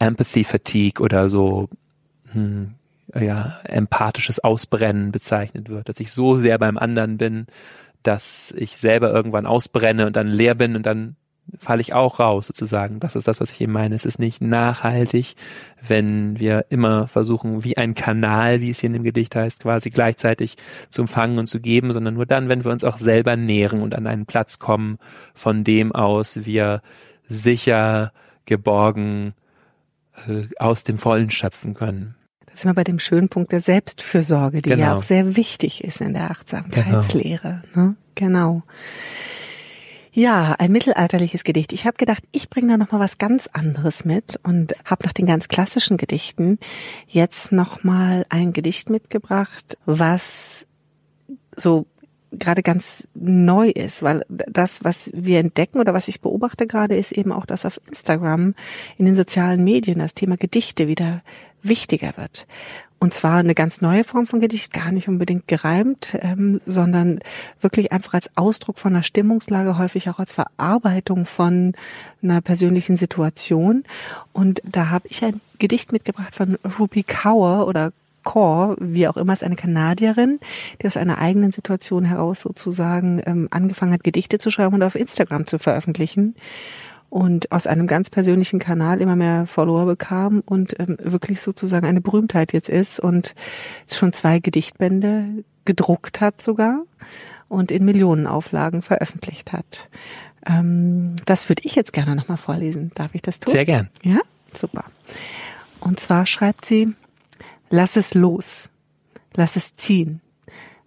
Empathy 0.00 0.44
Fatigue 0.44 1.02
oder 1.02 1.28
so 1.28 1.68
hm, 2.32 2.74
ja, 3.14 3.60
empathisches 3.64 4.40
Ausbrennen 4.40 5.12
bezeichnet 5.12 5.68
wird, 5.68 5.88
dass 5.88 6.00
ich 6.00 6.12
so 6.12 6.36
sehr 6.36 6.58
beim 6.58 6.76
anderen 6.76 7.18
bin, 7.18 7.46
dass 8.02 8.54
ich 8.56 8.76
selber 8.76 9.12
irgendwann 9.12 9.46
ausbrenne 9.46 10.06
und 10.06 10.16
dann 10.16 10.28
leer 10.28 10.54
bin 10.54 10.76
und 10.76 10.86
dann 10.86 11.16
falle 11.56 11.80
ich 11.80 11.94
auch 11.94 12.20
raus 12.20 12.46
sozusagen. 12.46 13.00
Das 13.00 13.16
ist 13.16 13.26
das, 13.26 13.40
was 13.40 13.52
ich 13.52 13.60
eben 13.60 13.72
meine. 13.72 13.94
Es 13.94 14.04
ist 14.04 14.18
nicht 14.18 14.42
nachhaltig, 14.42 15.34
wenn 15.86 16.38
wir 16.38 16.66
immer 16.68 17.08
versuchen, 17.08 17.64
wie 17.64 17.76
ein 17.76 17.94
Kanal, 17.94 18.60
wie 18.60 18.70
es 18.70 18.80
hier 18.80 18.88
in 18.88 18.92
dem 18.92 19.02
Gedicht 19.02 19.34
heißt, 19.34 19.62
quasi 19.62 19.90
gleichzeitig 19.90 20.56
zu 20.90 21.02
empfangen 21.02 21.38
und 21.38 21.46
zu 21.46 21.60
geben, 21.60 21.92
sondern 21.92 22.14
nur 22.14 22.26
dann, 22.26 22.48
wenn 22.48 22.64
wir 22.64 22.72
uns 22.72 22.84
auch 22.84 22.98
selber 22.98 23.36
nähren 23.36 23.80
und 23.80 23.94
an 23.94 24.06
einen 24.06 24.26
Platz 24.26 24.58
kommen, 24.58 24.98
von 25.34 25.64
dem 25.64 25.92
aus 25.92 26.44
wir 26.44 26.82
sicher, 27.28 28.12
geborgen 28.44 29.34
äh, 30.26 30.48
aus 30.58 30.84
dem 30.84 30.98
Vollen 30.98 31.30
schöpfen 31.30 31.74
können 31.74 32.17
sind 32.60 32.70
wir 32.70 32.74
bei 32.74 32.84
dem 32.84 32.98
schönen 32.98 33.28
Punkt 33.28 33.52
der 33.52 33.60
Selbstfürsorge, 33.60 34.62
die 34.62 34.70
genau. 34.70 34.82
ja 34.82 34.96
auch 34.96 35.02
sehr 35.02 35.36
wichtig 35.36 35.84
ist 35.84 36.00
in 36.00 36.14
der 36.14 36.30
Achtsamkeitslehre. 36.30 37.62
Genau. 37.72 37.86
Ne? 37.86 37.96
genau. 38.14 38.62
Ja, 40.12 40.56
ein 40.58 40.72
mittelalterliches 40.72 41.44
Gedicht. 41.44 41.72
Ich 41.72 41.86
habe 41.86 41.96
gedacht, 41.96 42.24
ich 42.32 42.50
bringe 42.50 42.72
da 42.72 42.76
noch 42.76 42.90
mal 42.90 42.98
was 42.98 43.18
ganz 43.18 43.48
anderes 43.52 44.04
mit 44.04 44.40
und 44.42 44.74
habe 44.84 45.06
nach 45.06 45.12
den 45.12 45.26
ganz 45.26 45.46
klassischen 45.46 45.96
Gedichten 45.96 46.58
jetzt 47.06 47.52
noch 47.52 47.84
mal 47.84 48.26
ein 48.28 48.52
Gedicht 48.52 48.90
mitgebracht, 48.90 49.78
was 49.86 50.66
so 51.56 51.86
gerade 52.32 52.62
ganz 52.62 53.08
neu 53.14 53.70
ist, 53.70 54.02
weil 54.02 54.24
das, 54.28 54.84
was 54.84 55.10
wir 55.14 55.38
entdecken 55.38 55.78
oder 55.78 55.94
was 55.94 56.08
ich 56.08 56.20
beobachte 56.20 56.66
gerade, 56.66 56.96
ist 56.96 57.12
eben 57.12 57.32
auch, 57.32 57.46
dass 57.46 57.64
auf 57.64 57.80
Instagram 57.86 58.54
in 58.96 59.06
den 59.06 59.14
sozialen 59.14 59.64
Medien 59.64 59.98
das 60.00 60.14
Thema 60.14 60.36
Gedichte 60.36 60.88
wieder 60.88 61.22
wichtiger 61.62 62.16
wird. 62.16 62.46
Und 63.00 63.14
zwar 63.14 63.38
eine 63.38 63.54
ganz 63.54 63.80
neue 63.80 64.02
Form 64.02 64.26
von 64.26 64.40
Gedicht, 64.40 64.72
gar 64.72 64.90
nicht 64.90 65.08
unbedingt 65.08 65.46
gereimt, 65.46 66.18
ähm, 66.20 66.60
sondern 66.66 67.20
wirklich 67.60 67.92
einfach 67.92 68.14
als 68.14 68.30
Ausdruck 68.36 68.78
von 68.78 68.92
einer 68.92 69.04
Stimmungslage, 69.04 69.78
häufig 69.78 70.10
auch 70.10 70.18
als 70.18 70.32
Verarbeitung 70.32 71.24
von 71.24 71.74
einer 72.22 72.40
persönlichen 72.40 72.96
Situation. 72.96 73.84
Und 74.32 74.60
da 74.64 74.90
habe 74.90 75.06
ich 75.08 75.24
ein 75.24 75.40
Gedicht 75.60 75.92
mitgebracht 75.92 76.34
von 76.34 76.58
Ruby 76.78 77.04
Kaur 77.04 77.68
oder 77.68 77.92
Kaur, 78.24 78.76
wie 78.80 79.06
auch 79.06 79.16
immer, 79.16 79.32
ist 79.32 79.44
eine 79.44 79.56
Kanadierin, 79.56 80.40
die 80.82 80.86
aus 80.86 80.96
einer 80.96 81.18
eigenen 81.18 81.52
Situation 81.52 82.04
heraus 82.04 82.40
sozusagen 82.40 83.22
ähm, 83.26 83.46
angefangen 83.52 83.92
hat, 83.92 84.02
Gedichte 84.02 84.38
zu 84.38 84.50
schreiben 84.50 84.74
und 84.74 84.82
auf 84.82 84.96
Instagram 84.96 85.46
zu 85.46 85.60
veröffentlichen 85.60 86.34
und 87.10 87.52
aus 87.52 87.66
einem 87.66 87.86
ganz 87.86 88.10
persönlichen 88.10 88.58
Kanal 88.58 89.00
immer 89.00 89.16
mehr 89.16 89.46
Follower 89.46 89.86
bekam 89.86 90.42
und 90.44 90.78
ähm, 90.78 90.98
wirklich 91.00 91.40
sozusagen 91.40 91.86
eine 91.86 92.00
Berühmtheit 92.00 92.52
jetzt 92.52 92.68
ist 92.68 93.00
und 93.00 93.34
schon 93.90 94.12
zwei 94.12 94.40
Gedichtbände 94.40 95.44
gedruckt 95.64 96.20
hat 96.20 96.42
sogar 96.42 96.82
und 97.48 97.70
in 97.70 97.84
Millionenauflagen 97.84 98.82
veröffentlicht 98.82 99.52
hat. 99.52 99.88
Ähm, 100.46 101.16
das 101.24 101.48
würde 101.48 101.62
ich 101.64 101.74
jetzt 101.74 101.92
gerne 101.92 102.14
nochmal 102.14 102.36
vorlesen. 102.36 102.90
Darf 102.94 103.14
ich 103.14 103.22
das 103.22 103.40
tun? 103.40 103.52
Sehr 103.52 103.64
gern. 103.64 103.88
Ja, 104.02 104.20
super. 104.54 104.84
Und 105.80 106.00
zwar 106.00 106.26
schreibt 106.26 106.66
sie, 106.66 106.94
lass 107.70 107.96
es 107.96 108.14
los, 108.14 108.68
lass 109.34 109.56
es 109.56 109.76
ziehen, 109.76 110.20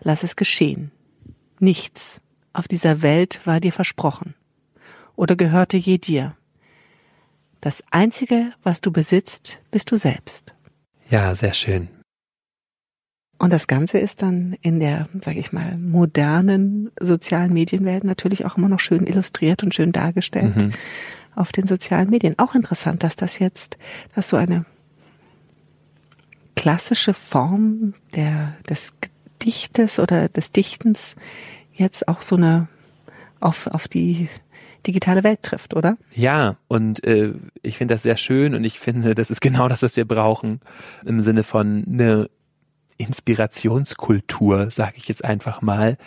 lass 0.02 0.24
es 0.24 0.36
geschehen. 0.36 0.92
Nichts 1.60 2.22
auf 2.54 2.68
dieser 2.68 3.02
Welt 3.02 3.40
war 3.46 3.60
dir 3.60 3.72
versprochen 3.72 4.36
oder 5.22 5.36
gehörte 5.36 5.78
je 5.78 6.00
dir. 6.00 6.36
Das 7.62 7.84
Einzige, 7.92 8.54
was 8.64 8.82
du 8.82 8.92
besitzt, 8.92 9.60
bist 9.70 9.92
du 9.92 9.96
selbst. 9.96 10.56
Ja, 11.12 11.36
sehr 11.36 11.54
schön. 11.54 11.90
Und 13.38 13.54
das 13.54 13.68
Ganze 13.68 14.00
ist 14.00 14.24
dann 14.24 14.58
in 14.64 14.80
der, 14.80 15.10
sag 15.24 15.36
ich 15.36 15.54
mal, 15.54 15.78
modernen 15.78 16.90
sozialen 17.00 17.54
Medienwelt 17.54 18.04
natürlich 18.04 18.46
auch 18.46 18.58
immer 18.58 18.68
noch 18.68 18.80
schön 18.80 19.06
illustriert 19.06 19.62
und 19.62 19.76
schön 19.76 19.92
dargestellt 19.92 20.60
mhm. 20.60 20.72
auf 21.36 21.52
den 21.52 21.68
sozialen 21.68 22.10
Medien. 22.10 22.40
Auch 22.40 22.56
interessant, 22.56 23.04
dass 23.04 23.16
das 23.16 23.38
jetzt, 23.38 23.78
dass 24.16 24.28
so 24.28 24.38
eine 24.38 24.66
klassische 26.56 27.14
Form 27.14 27.94
der, 28.16 28.56
des 28.68 28.96
Gedichtes 29.38 30.00
oder 30.00 30.30
des 30.30 30.52
Dichtens 30.52 31.16
jetzt 31.74 32.08
auch 32.08 32.24
so 32.24 32.38
eine 32.38 32.68
auf, 33.40 33.68
auf 33.68 33.88
die 33.88 34.28
digitale 34.88 35.24
Welt 35.24 35.44
trifft, 35.44 35.76
oder? 35.76 35.98
Ja, 36.14 36.58
und 36.68 37.04
äh, 37.04 37.34
ich 37.62 37.78
finde 37.78 37.96
das 37.96 38.04
sehr 38.04 38.18
schön 38.18 38.56
und 38.56 38.64
ich 38.64 38.80
finde, 38.80 39.16
das 39.16 39.32
ist 39.32 39.42
genau 39.42 39.68
das, 39.68 39.82
was 39.82 39.98
wir 39.98 40.06
brauchen 40.06 40.60
im 41.06 41.22
Sinne 41.22 41.44
von 41.44 41.86
eine 41.88 42.30
Inspirationskultur, 42.98 44.70
sage 44.70 44.94
ich 44.98 45.08
jetzt 45.08 45.26
einfach 45.26 45.62
mal, 45.62 45.98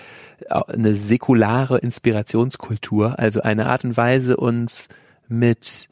eine 0.49 0.95
säkulare 0.95 1.79
Inspirationskultur, 1.79 3.19
also 3.19 3.43
eine 3.43 3.67
Art 3.67 3.85
und 3.85 3.97
Weise, 3.97 4.37
uns 4.37 4.89
mit 5.27 5.89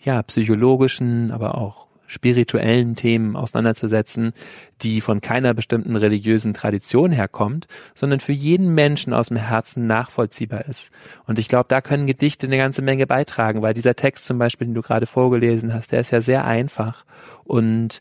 ja 0.00 0.22
psychologischen, 0.22 1.30
aber 1.32 1.56
auch 1.58 1.87
spirituellen 2.08 2.96
Themen 2.96 3.36
auseinanderzusetzen, 3.36 4.32
die 4.80 5.00
von 5.00 5.20
keiner 5.20 5.54
bestimmten 5.54 5.94
religiösen 5.94 6.54
Tradition 6.54 7.12
herkommt, 7.12 7.68
sondern 7.94 8.18
für 8.18 8.32
jeden 8.32 8.74
Menschen 8.74 9.12
aus 9.12 9.28
dem 9.28 9.36
Herzen 9.36 9.86
nachvollziehbar 9.86 10.64
ist. 10.66 10.90
Und 11.26 11.38
ich 11.38 11.48
glaube, 11.48 11.66
da 11.68 11.80
können 11.80 12.06
Gedichte 12.06 12.46
eine 12.46 12.56
ganze 12.56 12.82
Menge 12.82 13.06
beitragen, 13.06 13.62
weil 13.62 13.74
dieser 13.74 13.94
Text 13.94 14.24
zum 14.24 14.38
Beispiel, 14.38 14.66
den 14.66 14.74
du 14.74 14.82
gerade 14.82 15.06
vorgelesen 15.06 15.72
hast, 15.72 15.92
der 15.92 16.00
ist 16.00 16.10
ja 16.10 16.22
sehr 16.22 16.46
einfach 16.46 17.04
und 17.44 18.00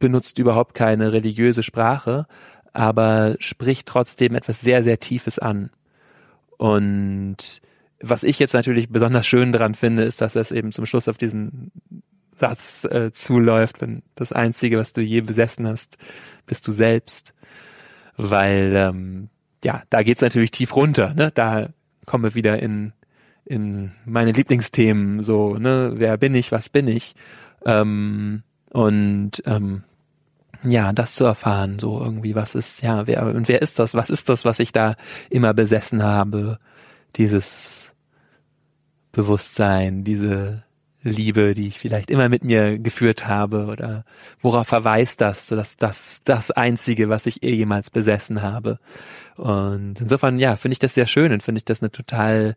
benutzt 0.00 0.38
überhaupt 0.38 0.74
keine 0.74 1.12
religiöse 1.12 1.62
Sprache, 1.62 2.26
aber 2.72 3.36
spricht 3.38 3.86
trotzdem 3.86 4.34
etwas 4.34 4.60
sehr, 4.60 4.82
sehr 4.82 4.98
Tiefes 4.98 5.38
an. 5.38 5.70
Und 6.56 7.60
was 8.00 8.24
ich 8.24 8.38
jetzt 8.38 8.54
natürlich 8.54 8.90
besonders 8.90 9.26
schön 9.26 9.52
daran 9.52 9.74
finde, 9.74 10.02
ist, 10.02 10.20
dass 10.20 10.36
es 10.36 10.50
eben 10.50 10.72
zum 10.72 10.86
Schluss 10.86 11.08
auf 11.08 11.18
diesen 11.18 11.70
Satz 12.38 12.84
äh, 12.84 13.12
zuläuft, 13.12 13.80
wenn 13.80 14.02
das 14.14 14.32
Einzige, 14.32 14.78
was 14.78 14.92
du 14.92 15.02
je 15.02 15.20
besessen 15.20 15.66
hast, 15.66 15.98
bist 16.46 16.66
du 16.66 16.72
selbst. 16.72 17.34
weil 18.16 18.72
ähm, 18.76 19.28
ja, 19.64 19.82
da 19.90 20.02
geht's 20.02 20.22
natürlich 20.22 20.50
tief 20.50 20.74
runter. 20.76 21.14
Ne? 21.14 21.30
Da 21.32 21.70
kommen 22.06 22.24
wir 22.24 22.34
wieder 22.34 22.60
in 22.62 22.92
in 23.44 23.92
meine 24.04 24.32
Lieblingsthemen, 24.32 25.22
so, 25.22 25.54
ne, 25.54 25.92
wer 25.94 26.18
bin 26.18 26.34
ich, 26.34 26.52
was 26.52 26.68
bin 26.68 26.86
ich? 26.86 27.14
Ähm, 27.64 28.42
und 28.72 29.42
ähm, 29.46 29.84
ja, 30.62 30.92
das 30.92 31.14
zu 31.14 31.24
erfahren, 31.24 31.78
so 31.78 31.98
irgendwie, 31.98 32.34
was 32.34 32.54
ist, 32.54 32.82
ja, 32.82 33.06
wer 33.06 33.22
und 33.24 33.48
wer 33.48 33.62
ist 33.62 33.78
das? 33.78 33.94
Was 33.94 34.10
ist 34.10 34.28
das, 34.28 34.44
was 34.44 34.58
ich 34.58 34.72
da 34.72 34.96
immer 35.30 35.54
besessen 35.54 36.02
habe? 36.02 36.58
Dieses 37.16 37.94
Bewusstsein, 39.12 40.04
diese 40.04 40.62
Liebe, 41.02 41.54
die 41.54 41.68
ich 41.68 41.78
vielleicht 41.78 42.10
immer 42.10 42.28
mit 42.28 42.42
mir 42.44 42.78
geführt 42.78 43.26
habe 43.26 43.66
oder 43.66 44.04
worauf 44.40 44.66
verweist 44.66 45.20
das, 45.20 45.46
dass 45.46 45.76
das 45.76 46.20
das 46.24 46.50
einzige, 46.50 47.08
was 47.08 47.26
ich 47.26 47.42
eh 47.42 47.54
jemals 47.54 47.90
besessen 47.90 48.42
habe. 48.42 48.78
Und 49.36 50.00
insofern, 50.00 50.38
ja, 50.38 50.56
finde 50.56 50.72
ich 50.72 50.80
das 50.80 50.94
sehr 50.94 51.06
schön 51.06 51.32
und 51.32 51.42
finde 51.42 51.58
ich 51.58 51.64
das 51.64 51.82
eine 51.82 51.90
total 51.90 52.56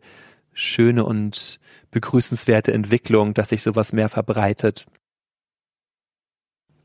schöne 0.52 1.04
und 1.04 1.60
begrüßenswerte 1.90 2.72
Entwicklung, 2.72 3.32
dass 3.34 3.50
sich 3.50 3.62
sowas 3.62 3.92
mehr 3.92 4.08
verbreitet. 4.08 4.86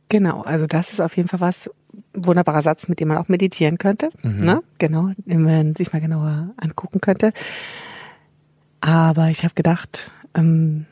Genau, 0.09 0.41
also 0.41 0.67
das 0.67 0.93
ist 0.93 1.01
auf 1.01 1.17
jeden 1.17 1.27
Fall 1.27 1.41
was, 1.41 1.69
wunderbarer 2.13 2.61
Satz, 2.61 2.87
mit 2.87 2.99
dem 2.99 3.09
man 3.09 3.17
auch 3.17 3.27
meditieren 3.27 3.77
könnte. 3.77 4.09
Mhm. 4.23 4.45
Ne? 4.45 4.63
Genau, 4.77 5.11
den 5.17 5.43
man 5.43 5.75
sich 5.75 5.91
mal 5.91 5.99
genauer 5.99 6.53
angucken 6.57 7.01
könnte. 7.01 7.33
Aber 8.79 9.29
ich 9.29 9.43
habe 9.43 9.53
gedacht, 9.53 10.11
ähm, 10.33 10.85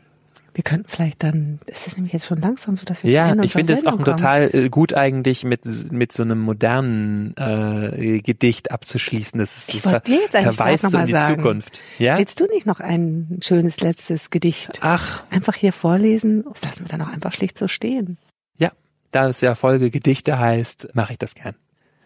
wir 0.55 0.63
könnten 0.63 0.87
vielleicht 0.87 1.21
dann, 1.21 1.59
es 1.65 1.85
ist 1.85 1.97
nämlich 1.97 2.13
jetzt 2.13 2.27
schon 2.27 2.39
langsam 2.39 2.77
so, 2.77 2.85
dass 2.85 3.03
wir 3.03 3.11
Ja, 3.11 3.35
ich 3.43 3.51
finde 3.51 3.73
es 3.73 3.85
auch 3.85 4.01
total 4.01 4.49
äh, 4.55 4.69
gut 4.69 4.93
eigentlich 4.93 5.43
mit 5.43 5.65
mit 5.91 6.13
so 6.13 6.23
einem 6.23 6.39
modernen 6.39 7.35
äh, 7.35 8.21
Gedicht 8.21 8.71
abzuschließen. 8.71 9.37
Das 9.37 9.57
ist 9.57 9.75
ich 9.75 9.81
das 9.81 10.03
dir 10.03 10.15
jetzt 10.21 10.33
eigentlich 10.33 10.55
verweist 10.55 10.83
noch 10.85 11.01
in 11.01 11.05
die 11.07 11.11
sagen. 11.11 11.35
Zukunft. 11.35 11.81
Ja? 11.99 12.17
Willst 12.17 12.39
du 12.39 12.45
nicht 12.45 12.65
noch 12.65 12.79
ein 12.79 13.39
schönes 13.41 13.81
letztes 13.81 14.29
Gedicht 14.29 14.79
Ach. 14.79 15.23
einfach 15.29 15.55
hier 15.55 15.73
vorlesen? 15.73 16.45
Das 16.53 16.63
lassen 16.63 16.85
wir 16.85 16.87
dann 16.87 17.01
auch 17.01 17.11
einfach 17.11 17.33
schlicht 17.33 17.57
so 17.57 17.67
stehen. 17.67 18.17
Ja, 18.57 18.71
da 19.11 19.27
es 19.27 19.41
ja 19.41 19.55
Folge 19.55 19.91
Gedichte 19.91 20.39
heißt, 20.39 20.91
mache 20.93 21.13
ich 21.13 21.19
das 21.19 21.35
gern. 21.35 21.55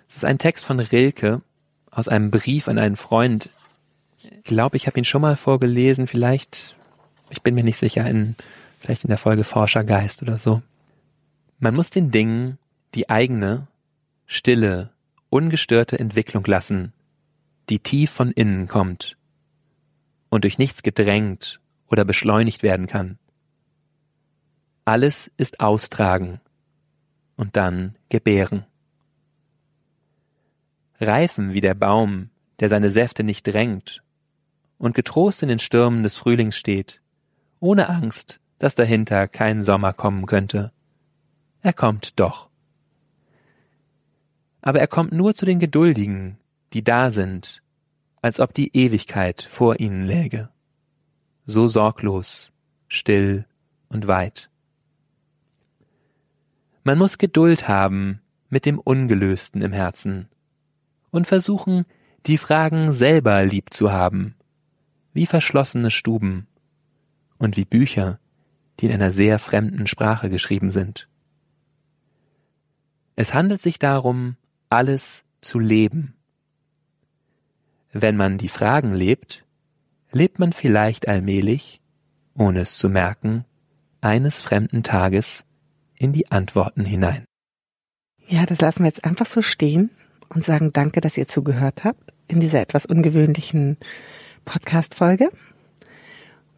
Es 0.07 0.17
ist 0.17 0.25
ein 0.25 0.39
Text 0.39 0.65
von 0.65 0.79
Rilke 0.79 1.43
aus 1.91 2.07
einem 2.07 2.31
Brief 2.31 2.67
an 2.67 2.79
einen 2.79 2.95
Freund. 2.95 3.51
Ich 4.17 4.43
glaube, 4.43 4.75
ich 4.75 4.87
habe 4.87 4.97
ihn 4.97 5.05
schon 5.05 5.21
mal 5.21 5.35
vorgelesen, 5.35 6.07
vielleicht 6.07 6.78
ich 7.29 7.41
bin 7.41 7.55
mir 7.55 7.63
nicht 7.63 7.77
sicher, 7.77 8.05
in, 8.09 8.35
vielleicht 8.79 9.03
in 9.03 9.09
der 9.09 9.17
Folge 9.17 9.43
Forschergeist 9.43 10.21
oder 10.21 10.37
so. 10.37 10.61
Man 11.59 11.75
muss 11.75 11.89
den 11.89 12.11
Dingen 12.11 12.57
die 12.95 13.09
eigene, 13.09 13.67
stille, 14.25 14.91
ungestörte 15.29 15.99
Entwicklung 15.99 16.43
lassen, 16.45 16.93
die 17.69 17.79
tief 17.79 18.11
von 18.11 18.31
innen 18.31 18.67
kommt 18.67 19.17
und 20.29 20.43
durch 20.43 20.57
nichts 20.57 20.83
gedrängt 20.83 21.59
oder 21.87 22.05
beschleunigt 22.05 22.63
werden 22.63 22.87
kann. 22.87 23.17
Alles 24.85 25.29
ist 25.37 25.59
austragen 25.59 26.39
und 27.35 27.57
dann 27.57 27.95
gebären. 28.09 28.65
Reifen 30.99 31.53
wie 31.53 31.61
der 31.61 31.75
Baum, 31.75 32.29
der 32.59 32.69
seine 32.69 32.89
Säfte 32.89 33.23
nicht 33.23 33.47
drängt 33.47 34.03
und 34.77 34.95
getrost 34.95 35.43
in 35.43 35.49
den 35.49 35.59
Stürmen 35.59 36.03
des 36.03 36.17
Frühlings 36.17 36.57
steht, 36.57 37.01
ohne 37.59 37.89
Angst, 37.89 38.39
dass 38.57 38.75
dahinter 38.75 39.27
kein 39.27 39.61
Sommer 39.61 39.93
kommen 39.93 40.25
könnte. 40.25 40.71
Er 41.61 41.73
kommt 41.73 42.19
doch. 42.19 42.49
Aber 44.61 44.79
er 44.79 44.87
kommt 44.87 45.13
nur 45.13 45.33
zu 45.33 45.45
den 45.45 45.59
Geduldigen, 45.59 46.37
die 46.73 46.83
da 46.83 47.11
sind, 47.11 47.61
als 48.21 48.39
ob 48.39 48.53
die 48.53 48.75
Ewigkeit 48.75 49.41
vor 49.41 49.79
ihnen 49.79 50.05
läge. 50.05 50.49
So 51.45 51.67
sorglos, 51.67 52.51
still 52.87 53.45
und 53.87 54.07
weit. 54.07 54.49
Man 56.83 56.97
muss 56.97 57.17
Geduld 57.17 57.67
haben 57.67 58.21
mit 58.49 58.65
dem 58.65 58.79
Ungelösten 58.79 59.61
im 59.61 59.71
Herzen 59.71 60.27
und 61.11 61.27
versuchen, 61.27 61.85
die 62.25 62.37
Fragen 62.37 62.91
selber 62.91 63.45
lieb 63.45 63.73
zu 63.73 63.91
haben, 63.91 64.35
wie 65.13 65.25
verschlossene 65.25 65.91
Stuben, 65.91 66.47
und 67.39 67.57
wie 67.57 67.65
Bücher, 67.65 68.19
die 68.79 68.85
in 68.85 68.91
einer 68.91 69.11
sehr 69.11 69.39
fremden 69.39 69.87
Sprache 69.87 70.29
geschrieben 70.29 70.69
sind. 70.69 71.09
Es 73.15 73.33
handelt 73.33 73.61
sich 73.61 73.79
darum, 73.79 74.37
alles 74.69 75.25
zu 75.41 75.59
leben. 75.59 76.13
Wenn 77.91 78.15
man 78.15 78.37
die 78.37 78.47
Fragen 78.47 78.93
lebt, 78.93 79.45
lebt 80.11 80.39
man 80.39 80.53
vielleicht 80.53 81.07
allmählich, 81.07 81.81
ohne 82.35 82.59
es 82.61 82.77
zu 82.77 82.87
merken, 82.87 83.45
eines 84.01 84.41
fremden 84.41 84.83
Tages 84.83 85.45
in 85.95 86.13
die 86.13 86.31
Antworten 86.31 86.85
hinein. 86.85 87.25
Ja, 88.27 88.45
das 88.45 88.61
lassen 88.61 88.83
wir 88.83 88.87
jetzt 88.87 89.03
einfach 89.03 89.25
so 89.25 89.41
stehen 89.41 89.89
und 90.29 90.45
sagen 90.45 90.71
danke, 90.71 91.01
dass 91.01 91.17
ihr 91.17 91.27
zugehört 91.27 91.83
habt 91.83 92.13
in 92.27 92.39
dieser 92.39 92.61
etwas 92.61 92.85
ungewöhnlichen 92.85 93.77
Podcast-Folge. 94.45 95.29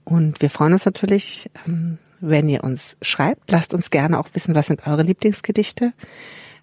Und 0.04 0.42
wir 0.42 0.50
freuen 0.50 0.74
uns 0.74 0.86
natürlich, 0.86 1.50
ähm, 1.66 1.98
wenn 2.20 2.50
ihr 2.50 2.64
uns 2.64 2.98
schreibt. 3.02 3.52
Lasst 3.52 3.74
uns 3.74 3.90
gerne 3.90 4.20
auch 4.20 4.30
wissen, 4.34 4.56
was 4.56 4.68
sind 4.68 4.86
eure 4.88 5.04
Lieblingsgedichte. 5.04 5.94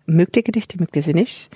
Mögt 0.06 0.36
ihr 0.36 0.42
Gedichte, 0.42 0.78
mögt 0.78 0.96
ihr 0.96 1.02
sie 1.02 1.14
nicht? 1.14 1.50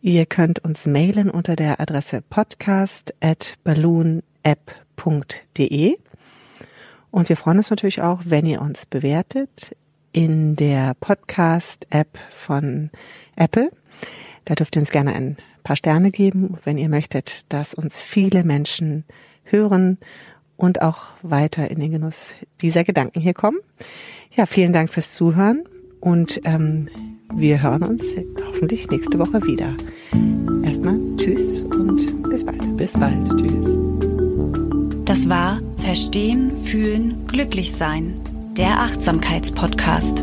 Ihr 0.00 0.26
könnt 0.26 0.58
uns 0.64 0.86
mailen 0.86 1.30
unter 1.30 1.54
der 1.54 1.80
Adresse 1.80 2.22
podcast 2.28 3.14
at 3.20 3.54
balloonapp.de. 3.62 4.24
Und 7.12 7.28
wir 7.28 7.36
freuen 7.36 7.58
uns 7.58 7.70
natürlich 7.70 8.02
auch, 8.02 8.22
wenn 8.24 8.46
ihr 8.46 8.60
uns 8.62 8.86
bewertet 8.86 9.76
in 10.12 10.56
der 10.56 10.94
Podcast-App 10.94 12.18
von 12.30 12.90
Apple. 13.36 13.70
Da 14.44 14.54
dürft 14.54 14.76
ihr 14.76 14.80
uns 14.80 14.90
gerne 14.90 15.14
ein 15.14 15.36
paar 15.62 15.76
Sterne 15.76 16.10
geben, 16.10 16.58
wenn 16.64 16.78
ihr 16.78 16.88
möchtet, 16.88 17.52
dass 17.52 17.74
uns 17.74 18.02
viele 18.02 18.44
Menschen 18.44 19.04
hören 19.44 19.98
und 20.62 20.80
auch 20.80 21.08
weiter 21.22 21.68
in 21.72 21.80
den 21.80 21.90
Genuss 21.90 22.34
dieser 22.60 22.84
Gedanken 22.84 23.20
hier 23.20 23.34
kommen. 23.34 23.58
Ja, 24.30 24.46
vielen 24.46 24.72
Dank 24.72 24.90
fürs 24.90 25.12
Zuhören 25.12 25.64
und 26.00 26.40
ähm, 26.44 26.88
wir 27.34 27.60
hören 27.60 27.82
uns 27.82 28.16
hoffentlich 28.46 28.88
nächste 28.88 29.18
Woche 29.18 29.44
wieder. 29.44 29.74
Erstmal 30.64 31.00
Tschüss 31.16 31.64
und 31.64 32.30
bis 32.30 32.46
bald. 32.46 32.76
Bis 32.76 32.92
bald. 32.92 33.28
Tschüss. 33.38 33.76
Das 35.04 35.28
war 35.28 35.60
Verstehen, 35.78 36.56
Fühlen, 36.56 37.26
Glücklich 37.26 37.72
Sein, 37.72 38.14
der 38.56 38.82
Achtsamkeitspodcast. 38.82 40.22